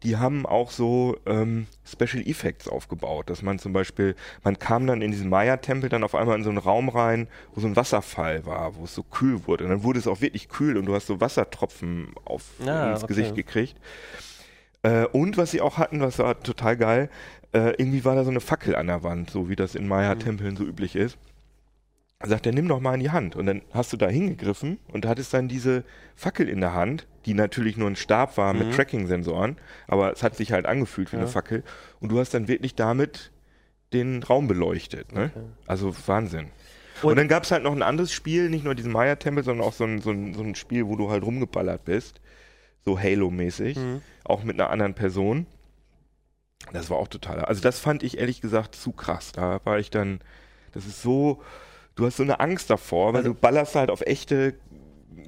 [0.02, 5.02] die haben auch so ähm, Special Effects aufgebaut, dass man zum Beispiel, man kam dann
[5.02, 8.46] in diesen Maya-Tempel dann auf einmal in so einen Raum rein, wo so ein Wasserfall
[8.46, 9.64] war, wo es so kühl wurde.
[9.64, 13.02] Und dann wurde es auch wirklich kühl und du hast so Wassertropfen auf Ah, ins
[13.02, 13.14] okay.
[13.14, 13.76] Gesicht gekriegt.
[14.82, 17.10] Äh, und was sie auch hatten, was war total geil,
[17.52, 20.56] äh, irgendwie war da so eine Fackel an der Wand, so wie das in Maya-Tempeln
[20.56, 21.18] so üblich ist.
[22.20, 23.36] Er sagt er, nimm doch mal in die Hand.
[23.36, 25.84] Und dann hast du da hingegriffen und hattest dann diese
[26.16, 28.72] Fackel in der Hand, die natürlich nur ein Stab war mit Mhm.
[28.72, 31.22] Tracking-Sensoren, aber es hat sich halt angefühlt wie Ja.
[31.22, 31.62] eine Fackel.
[32.00, 33.30] Und du hast dann wirklich damit
[33.92, 35.12] den Raum beleuchtet.
[35.12, 35.30] Ne?
[35.34, 35.44] Okay.
[35.66, 36.46] Also Wahnsinn.
[37.02, 39.66] Und, Und- dann gab es halt noch ein anderes Spiel, nicht nur diesen Maya-Tempel, sondern
[39.66, 42.20] auch so ein, so, ein, so ein Spiel, wo du halt rumgeballert bist.
[42.86, 43.76] So Halo-mäßig.
[43.76, 44.00] Mhm.
[44.24, 45.46] Auch mit einer anderen Person.
[46.72, 47.40] Das war auch total.
[47.44, 49.32] Also das fand ich ehrlich gesagt zu krass.
[49.32, 50.20] Da war ich dann,
[50.72, 51.42] das ist so,
[51.94, 54.54] du hast so eine Angst davor, weil Also- du ballerst halt auf echte.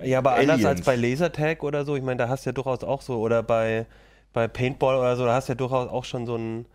[0.03, 0.85] Ja, aber anders als Aliens.
[0.87, 3.87] bei Lasertag oder so, ich meine, da hast du ja durchaus auch so, oder bei,
[4.33, 6.67] bei Paintball oder so, da hast du ja durchaus auch schon so einen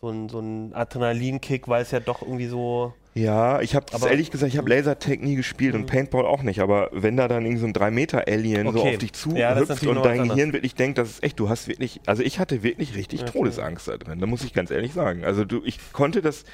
[0.00, 2.92] so einen- so einen Adrenalinkick, weil es ja doch irgendwie so.
[3.14, 5.86] Ja, ich habe Aber- ehrlich gesagt, ich habe Lasertag nie gespielt und Mhm.
[5.86, 8.94] Paintball auch nicht, aber wenn da dann irgendwie so ein 3 Meter Alien so Okay.
[8.94, 11.68] auf dich Ja, zuhüpft natürlich und dein Gehirn wirklich denkt, das ist echt, du hast
[11.68, 13.30] wirklich, also ich hatte wirklich richtig Okay.
[13.32, 15.24] Todesangst da drin, da muss ich ganz ehrlich sagen.
[15.24, 16.44] Also du, ich konnte das,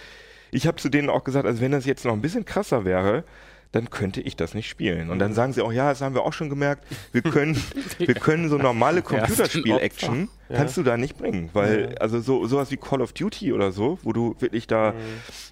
[0.50, 3.24] ich habe zu denen auch gesagt, also wenn das jetzt noch ein bisschen krasser wäre,
[3.72, 5.06] dann könnte ich das nicht spielen.
[5.06, 5.10] Mhm.
[5.10, 7.54] Und dann sagen sie auch, ja, das haben wir auch schon gemerkt, wir können,
[7.98, 9.02] wir können so normale
[9.58, 10.56] Computerspiel-Action, Ja.
[10.56, 11.96] kannst du da nicht bringen, weil, Ja.
[11.98, 14.96] also so, sowas wie Call of Duty oder so, wo du wirklich da Mhm.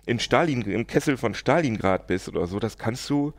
[0.06, 3.32] in Stalin, im Kessel von Stalingrad bist oder so, das kannst du,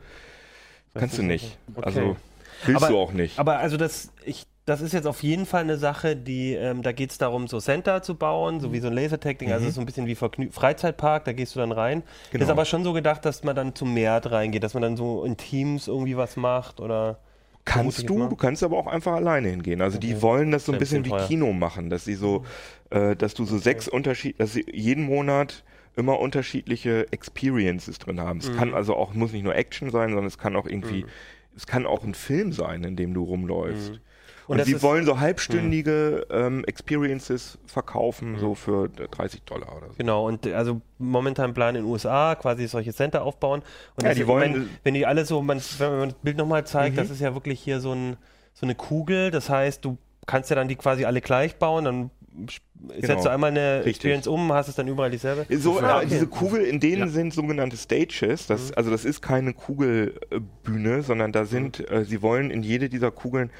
[0.94, 1.58] kannst du nicht.
[1.74, 1.84] Okay.
[1.84, 2.16] Also
[2.64, 3.38] willst Aber- du auch nicht.
[3.38, 6.92] Aber also das, ich, das ist jetzt auf jeden Fall eine Sache, die, ähm, da
[6.92, 9.86] geht es darum, so Center zu bauen, so wie so ein Lasertag-Ding, also so ein
[9.86, 12.02] bisschen wie Vergnü Freizeitpark, da gehst du dann rein.
[12.30, 12.44] Genau.
[12.44, 15.24] Ist aber schon so gedacht, dass man dann zum Mehrd reingeht, dass man dann so
[15.24, 17.18] in Teams irgendwie was macht oder.
[17.64, 19.82] Kannst du, du kannst aber auch einfach alleine hingehen.
[19.82, 20.22] Also die Okay.
[20.22, 21.28] wollen das so ein bisschen wie bisschen teuer.
[21.28, 22.44] Kino machen, dass sie so,
[22.88, 28.38] äh, dass du so sechs Unterschied, dass sie jeden Monat immer unterschiedliche Experiences drin haben.
[28.38, 28.56] Es Mhm.
[28.56, 31.04] kann also auch, muss nicht nur Action sein, sondern es kann auch irgendwie,
[31.58, 33.92] es kann auch ein Film sein, in dem du rumläufst.
[33.92, 33.98] Mhm.
[34.46, 38.38] Und, das sie wollen so halbstündige ähm, Experiences verkaufen, Mhm.
[38.38, 39.94] so für 30 Dollar oder so.
[39.98, 43.62] Genau, und äh, also momentan planen in den USA quasi solche Center aufbauen.
[43.96, 46.38] Und Ja, die ist- wollen- wenn, wenn die alle so, man, wenn man das Bild
[46.38, 47.00] nochmal zeigt, Mhm.
[47.00, 48.16] das ist ja wirklich hier so, ein,
[48.54, 49.30] so eine Kugel.
[49.30, 52.10] Das heißt, du kannst ja dann die quasi alle gleich bauen, dann
[53.00, 53.90] setzt du einmal eine Richtig.
[53.96, 55.46] Experience um, hast es dann überall dieselbe.
[55.58, 57.08] So, Ah, äh, diese Kugel, in denen Ja.
[57.08, 58.48] sind sogenannte Stages.
[58.48, 58.52] Mhm.
[58.52, 61.96] Das, Also das ist keine Kugelbühne, sondern da sind, Mhm.
[61.96, 63.50] äh, sie wollen in jede dieser Kugeln,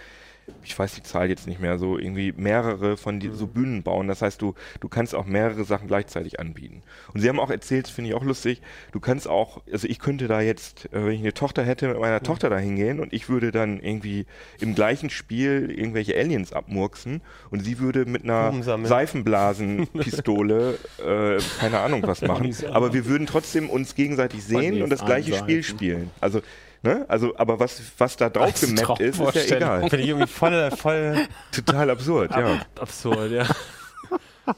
[0.64, 3.20] ich weiß die Zahl jetzt nicht mehr, so irgendwie mehrere von Mhm.
[3.20, 4.06] die, so Bühnen bauen.
[4.08, 6.82] Das heißt, du, du kannst auch mehrere Sachen gleichzeitig anbieten.
[7.14, 8.60] Und sie haben auch erzählt, das finde ich auch lustig,
[8.92, 11.96] du kannst auch, also ich könnte da jetzt, äh, wenn ich eine Tochter hätte, mit
[11.96, 12.02] Mhm.
[12.02, 14.26] meiner Tochter da hingehen und ich würde dann irgendwie
[14.60, 18.52] im gleichen Spiel irgendwelche Aliens abmurksen und sie würde mit einer.
[18.84, 22.54] Seifenblasenpistole, äh, keine Ahnung was machen.
[22.72, 25.34] Aber wir würden trotzdem uns gegenseitig sehen und das gleiche.
[25.34, 26.10] Spiel spielen.
[26.20, 26.40] Also,
[26.82, 27.04] ne?
[27.08, 29.80] Also, aber was, was da drauf Als gemappt ist, ist ja egal.
[29.88, 32.60] Finde ich irgendwie voll, voll Total absurd, ja.
[32.80, 33.46] absurd, ja.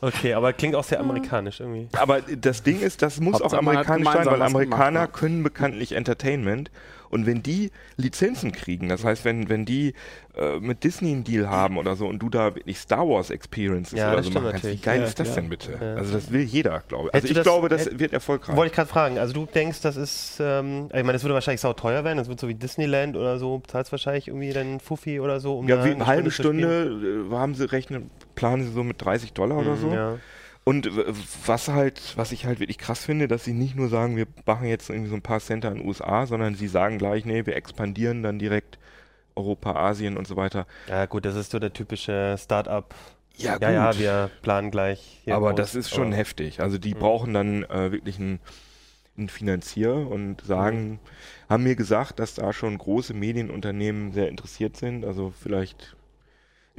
[0.01, 1.89] Okay, aber klingt auch sehr amerikanisch irgendwie.
[1.97, 5.43] Aber das Ding ist, das muss auch Hauptsache, hat amerikanisch sein, weil Amerikaner gemacht, können
[5.43, 6.71] bekanntlich Entertainment.
[7.11, 9.95] Und wenn die Lizenzen kriegen, das heißt, wenn, wenn die
[10.37, 13.99] äh, mit Disney einen Deal haben oder so und du da wirklich Star Wars Experiences
[13.99, 15.35] Ja, oder so machen kannst, wie geil Ja, ist das ja.
[15.35, 15.73] denn bitte?
[15.81, 15.95] Ja.
[15.97, 17.15] Also das will jeder, glaube ich.
[17.15, 18.55] Also ich das- glaube, das hätt- wird erfolgreich.
[18.57, 21.61] Wollte ich gerade fragen, also du denkst, das ist, ähm, ich meine, das würde wahrscheinlich
[21.61, 25.19] sau teuer werden, das wird so wie Disneyland oder so, zahlst wahrscheinlich irgendwie dann Fuffi
[25.21, 26.59] oder so, um Ja, wie eine halbe zu spielen.
[26.61, 29.89] Stunde äh, haben sie rechnen, planen sie so mit 30 Dollar oder so.
[30.65, 30.71] Mhm.
[30.71, 30.91] Und
[31.47, 34.67] was halt, was ich halt wirklich krass finde, dass sie nicht nur sagen, wir machen
[34.69, 37.57] jetzt irgendwie so ein paar Center in den USA, sondern sie sagen gleich, nee, wir
[37.57, 38.79] expandieren dann direkt
[39.37, 40.67] Europa, Asien und so weiter.
[40.89, 42.95] ja, gut, das ist so der typische Start-up.
[43.37, 45.23] Ja, Ja, ja, wir planen gleich.
[45.31, 46.61] Aber groß, das ist schon aber- heftig.
[46.61, 46.99] Also die Mhm.
[46.99, 48.39] brauchen dann äh, wirklich einen,
[49.17, 50.99] einen Finanzier und sagen,
[51.49, 55.05] haben mir gesagt, dass da schon große Medienunternehmen sehr interessiert sind.
[55.07, 55.97] Also vielleicht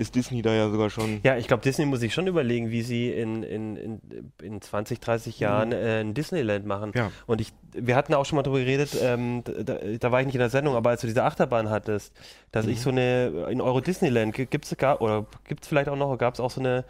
[0.02, 1.22] ist Disney da ja sogar schon.
[1.24, 4.02] Ja, ich glaube, Disney muss sich schon überlegen, wie sie in, in, in,
[4.42, 6.92] in 20, 30 Jahren äh, ein Disneyland machen.
[6.96, 7.12] Ja.
[7.28, 10.36] Und ich, wir hatten auch schon mal drüber geredet, ähm, da, da war ich nicht
[10.36, 12.14] in der Sendung, aber als du diese Achterbahn hattest,
[12.52, 16.18] dass ich so eine, in Euro Disneyland, gibt es oder gibt es vielleicht auch noch,
[16.18, 16.84] gab es auch so eine,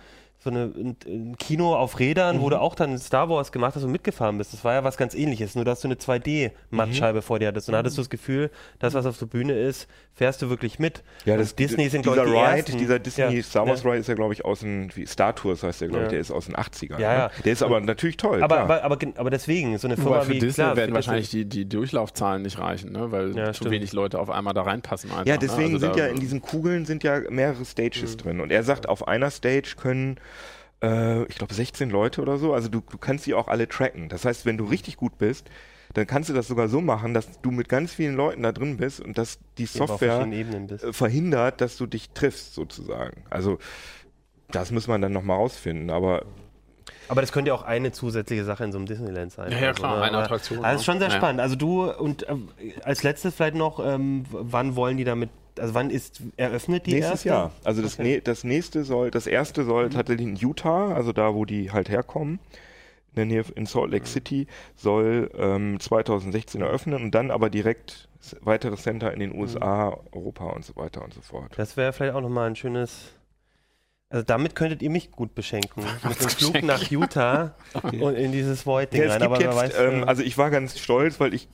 [0.44, 0.72] so eine,
[1.06, 4.54] ein, Kino auf Rädern, wo du auch dann Star Wars gemacht hast und mitgefahren bist.
[4.54, 7.68] Das war ja was ganz ähnliches, nur dass du eine 2D-Mattscheibe vor dir hattest.
[7.70, 10.80] Und da hattest du das Gefühl, das, was auf der Bühne ist, fährst du wirklich
[10.80, 11.04] mit.
[11.26, 12.78] Ja, Und das, Disney sind, dieser glaube ich, die Ride, ersten.
[12.78, 13.86] dieser Disney Ja, Star Wars?
[13.86, 16.08] Ride ist ja, glaube ich, aus den, wie Star Tours heißt der, glaube Ja.
[16.08, 17.00] ich, der ist aus den 80ern.
[17.00, 17.18] Ja, ne?
[17.20, 17.32] ja.
[17.46, 18.42] Der ist aber natürlich toll.
[18.44, 18.82] Aber, klar.
[18.84, 21.30] aber, aber, aber deswegen, so eine Wobei Firma für wie Disney klar, werden für wahrscheinlich
[21.30, 23.12] die, die Durchlaufzahlen nicht reichen, ne?
[23.12, 23.72] weil Ja, zu stimmt.
[23.72, 25.12] wenig Leute auf einmal da reinpassen.
[25.12, 25.76] Einfach, Ja, deswegen ne?
[25.76, 28.18] also sind ja in diesen Kugeln sind ja mehrere Stages Mhm.
[28.18, 28.40] drin.
[28.42, 30.18] Und er sagt, auf einer Stage können,
[30.82, 32.54] äh, ich glaube, 16 Leute oder so.
[32.54, 34.10] Also du, du kannst die auch alle tracken.
[34.10, 35.50] Das heißt, wenn du richtig gut bist,
[35.94, 38.78] dann kannst du das sogar so machen, dass du mit ganz vielen Leuten da drin
[38.78, 43.24] bist und dass die Software äh, verhindert, dass du dich triffst, sozusagen.
[43.30, 43.58] Also
[44.50, 45.90] das muss man dann nochmal rausfinden.
[45.90, 46.26] Aber
[47.10, 49.52] Aber das könnte ja auch eine zusätzliche Sache in so einem Disneyland sein.
[49.52, 50.04] Ja, ja, Also, klar, ne?
[50.04, 51.16] eine Attraktion, Also ist schon sehr ja.
[51.16, 51.42] spannend.
[51.42, 52.36] Also du und äh,
[52.84, 55.30] als letztes vielleicht noch, ähm, wann wollen die damit,
[55.60, 57.30] also wann ist eröffnet die nächstes erste?
[57.30, 57.52] Jahr.
[57.64, 58.18] Also das, Okay.
[58.20, 58.24] Mhm.
[58.24, 62.40] das nächste soll, das erste soll tatsächlich in Utah, also da, wo die halt herkommen,
[63.14, 63.92] in der Nähe in Salt Mhm.
[63.94, 68.08] Lake City, soll ähm, 2016 eröffnen und dann aber direkt
[68.42, 71.52] weitere Center in den USA, Europa und so weiter und so fort.
[71.58, 73.14] Das wäre vielleicht auch nochmal ein schönes.
[74.10, 75.84] Also damit könntet ihr mich gut beschenken.
[76.08, 79.24] Mit dem Flug nach Utah und in dieses Void-Ding Ja, rein.
[79.24, 81.48] Aber jetzt, weiß, ähm, äh, also ich war ganz stolz, weil ich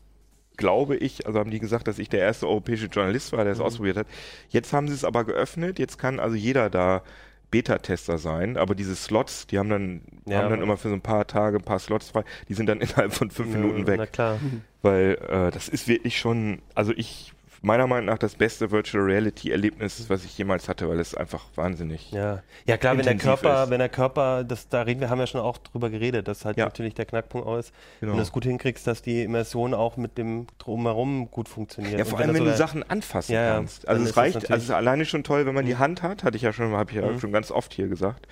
[0.57, 3.59] glaube ich, also haben die gesagt, dass ich der erste europäische Journalist war, der Mhm.
[3.59, 4.07] es ausprobiert hat.
[4.49, 7.03] Jetzt haben sie es aber geöffnet, jetzt kann also jeder da
[7.49, 11.01] Beta-Tester sein, aber diese Slots, die haben dann, Ja, haben dann immer für so ein
[11.01, 14.11] paar Tage ein paar Slots frei, die sind dann innerhalb von fünf Minuten Na weg,
[14.11, 14.37] klar.
[14.81, 17.31] weil äh, das ist wirklich schon, also ich,
[17.61, 21.45] meiner Meinung nach das beste Virtual Reality Erlebnis, was ich jemals hatte, weil es einfach
[21.55, 22.11] wahnsinnig.
[22.11, 23.69] Ja, ja klar, wenn der Körper, ist.
[23.69, 26.57] wenn der Körper, das, da reden wir, haben ja schon auch drüber geredet, dass halt
[26.57, 26.65] Ja.
[26.65, 28.11] natürlich der Knackpunkt aus, Genau.
[28.11, 31.97] wenn du es gut hinkriegst, dass die Immersion auch mit dem Drumherum gut funktioniert.
[31.99, 33.87] Ja, vor allem, das wenn du Sachen anfassen Ja, kannst.
[33.87, 35.79] Also es reicht, also es ist alleine schon toll, wenn man die Mhm.
[35.79, 37.19] Hand hat, hatte ich ja schon, habe ich ja Mhm.
[37.19, 38.27] schon ganz oft hier gesagt.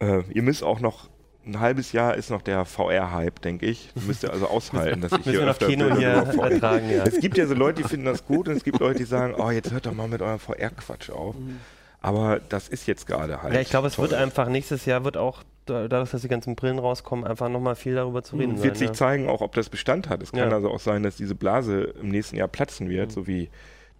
[0.00, 1.08] Äh, ihr müsst auch noch
[1.46, 3.90] ein halbes Jahr ist noch der VR-Hype, denke ich.
[4.06, 6.08] Müsst ihr also aushalten, dass ich hier öfter Kino hier
[6.40, 7.04] ertragen, ja.
[7.04, 9.34] Es gibt ja so Leute, die finden das gut und es gibt Leute, die sagen,
[9.36, 11.34] oh, jetzt hört doch mal mit eurem VR-Quatsch auf.
[12.00, 13.50] Aber das ist jetzt gerade halt.
[13.50, 13.54] Mhm.
[13.54, 14.10] Ja, ich glaube, es toll.
[14.10, 17.76] wird einfach nächstes Jahr wird auch da- dadurch, dass die ganzen Brillen rauskommen, einfach nochmal
[17.76, 18.78] viel darüber zu reden wird sein.
[18.78, 18.92] sich ja.
[18.94, 20.20] zeigen, auch ob das Bestand hat.
[20.22, 20.56] Es kann Ja.
[20.56, 23.48] also auch sein, dass diese Blase im nächsten Jahr platzen wird, so wie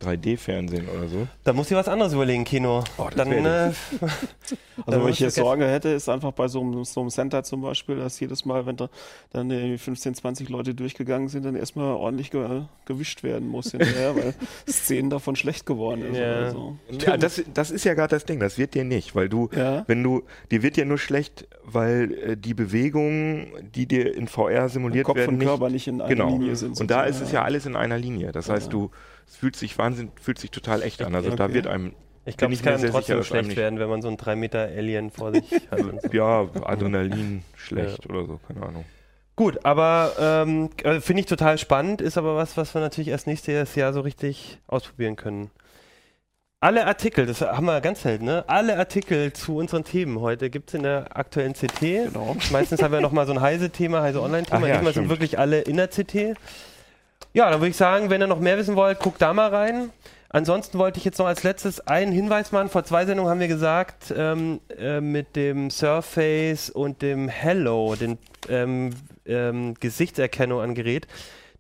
[0.03, 1.29] 3D-Fernsehen oder so.
[1.45, 2.83] Da muss ich was anderes überlegen, Kino.
[2.99, 3.73] Oh, Dann, äh,
[4.87, 5.35] Also, wo muss ich jetzt.
[5.37, 8.67] Sorge hätte, ist einfach bei so einem, so einem Center zum Beispiel, dass jedes Mal,
[8.67, 8.89] wenn da
[9.31, 14.17] dann irgendwie 15, 20 Leute durchgegangen sind, dann erstmal ordentlich ge gewischt werden muss hinterher,
[14.17, 14.35] weil
[14.69, 16.19] Szenen davon schlecht geworden ist.
[16.19, 16.51] Ja.
[16.51, 16.77] So.
[17.07, 19.85] Ja, das, das ist ja gerade das Ding, das wird dir nicht, weil du, Ja.
[19.87, 24.69] wenn du, dir wird ja nur schlecht, weil äh, die Bewegungen, die dir in VR
[24.69, 26.31] simuliert Kopf werden, und nicht, Körper nicht in einer genau.
[26.31, 26.81] Linie sind.
[26.81, 28.33] Und da ist es ja alles in einer Linie.
[28.33, 28.91] Das heißt, du,
[29.33, 31.15] es fühlt sich Wahnsinn, fühlt sich total echt an.
[31.15, 31.55] Also da Okay.
[31.55, 31.95] wird einem,
[32.27, 34.61] ich glaube, es kann trotzdem sicher, schlecht nicht- werden, wenn man so einen 3 Meter
[34.61, 35.81] Alien vor sich hat.
[35.81, 36.09] und so.
[36.13, 38.85] ja, Adrenalin schlecht oder so, keine Ahnung.
[39.35, 43.27] Gut, aber ähm, äh, finde ich total spannend, ist aber was, was wir natürlich erst
[43.27, 45.51] nächstes Jahr so richtig ausprobieren können.
[46.61, 48.45] Alle Artikel, das haben wir ganz selten, ne?
[48.47, 51.81] Alle Artikel zu unseren Themen heute gibt es in der aktuellen CT.
[51.81, 52.37] Genau.
[52.53, 54.61] Meistens haben wir nochmal so ein Heise-Thema, Heise-Online-Thema.
[54.63, 56.37] Ach ja, Diesmal sind wirklich alle in der CT.
[57.33, 59.91] Ja, dann würde ich sagen, wenn ihr noch mehr wissen wollt, guckt da mal rein.
[60.29, 62.71] Ansonsten wollte ich jetzt noch als letztes einen Hinweis machen.
[62.71, 68.19] Vor zwei Sendungen haben wir gesagt, ähm, äh, mit dem Surface und dem Hello, den
[68.49, 68.91] ähm,
[69.27, 71.07] ähm, Gesichtserkennung an Gerät,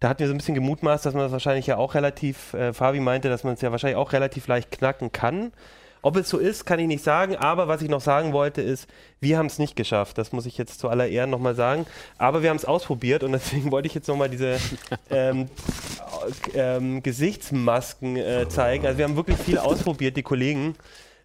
[0.00, 2.72] da hatten wir so ein bisschen gemutmaßt, dass man das wahrscheinlich ja auch relativ, äh,
[2.72, 5.52] Fabi meinte, dass man es ja wahrscheinlich auch relativ leicht knacken kann.
[6.04, 8.88] Ob es so ist, kann ich nicht sagen, aber was ich noch sagen wollte ist,
[9.20, 10.18] wir haben es nicht geschafft.
[10.18, 11.86] Das muss ich jetzt zu aller Ehren nochmal sagen.
[12.18, 14.58] Aber wir haben es ausprobiert und deswegen wollte ich jetzt nochmal diese
[15.10, 15.48] ähm,
[16.54, 18.84] ähm, Gesichtsmasken äh, zeigen.
[18.84, 20.74] Also wir haben wirklich viel ausprobiert, die Kollegen.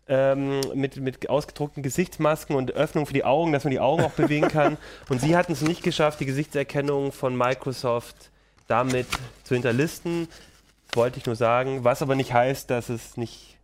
[0.10, 4.12] Ähm, mit, mit ausgedruckten Gesichtsmasken und Öffnung für die Augen, dass man die Augen auch
[4.12, 4.78] bewegen kann.
[5.10, 8.16] Und sie hatten es nicht geschafft, die Gesichtserkennung von Microsoft
[8.68, 9.08] damit
[9.44, 10.30] zu hinterlisten.
[10.94, 11.84] Wollte ich nur sagen.
[11.84, 13.57] Was aber nicht heißt, dass es nicht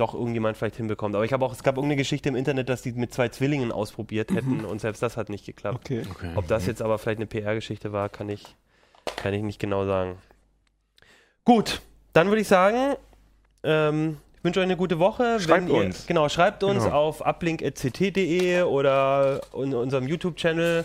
[0.00, 1.14] doch irgendjemand vielleicht hinbekommt.
[1.14, 3.70] Aber ich habe auch, es gab irgendeine Geschichte im Internet, dass die mit zwei Zwillingen
[3.72, 5.78] ausprobiert hätten und selbst das hat nicht geklappt.
[5.90, 6.02] Okay.
[6.10, 6.32] Okay.
[6.36, 8.44] Ob das jetzt aber vielleicht eine PR-Geschichte war, kann ich,
[9.16, 10.16] kann ich nicht genau sagen.
[11.44, 11.80] Gut,
[12.12, 12.96] dann würde ich sagen,
[13.62, 15.38] ähm, ich wünsche euch eine gute Woche.
[15.40, 16.06] Schreibt ihr, uns.
[16.06, 16.96] Genau, schreibt uns Genau.
[16.96, 20.84] auf uplink.ct.de oder in unserem YouTube-Channel.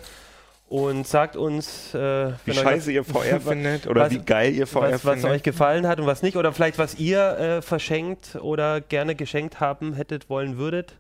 [0.68, 4.53] Und sagt uns, äh, Wie wenn euch scheiße ihr VR findet oder was- wie geil
[4.53, 5.32] ihr VR was, was findet.
[5.32, 9.59] euch gefallen hat und was nicht oder vielleicht was ihr äh, verschenkt oder gerne geschenkt
[9.59, 10.97] haben hättet wollen würdet.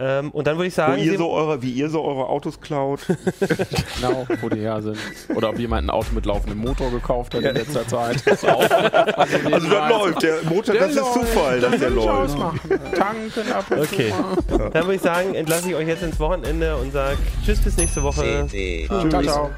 [0.00, 2.28] Ähm, und dann würde ich Wo sagen, ihr Sie- so eure, wie ihr so eure
[2.28, 3.00] Autos klaut.
[4.00, 4.96] Genau, wo die her sind.
[5.34, 8.22] Oder ob jemand ein Auto mit laufendem Motor gekauft hat in letzter Zeit.
[8.24, 12.38] Das auch, Also das läuft, der Motor, das ist Zufall, dass der läuft.
[12.38, 14.12] Tanken ab und Okay.
[14.48, 14.70] zu mal.
[14.70, 18.02] dann würde ich sagen, entlasse ich euch jetzt ins Wochenende und sage Tschüss bis nächste
[18.02, 18.46] Woche.
[18.48, 18.86] CD.
[18.86, 19.50] Ciao, ciao.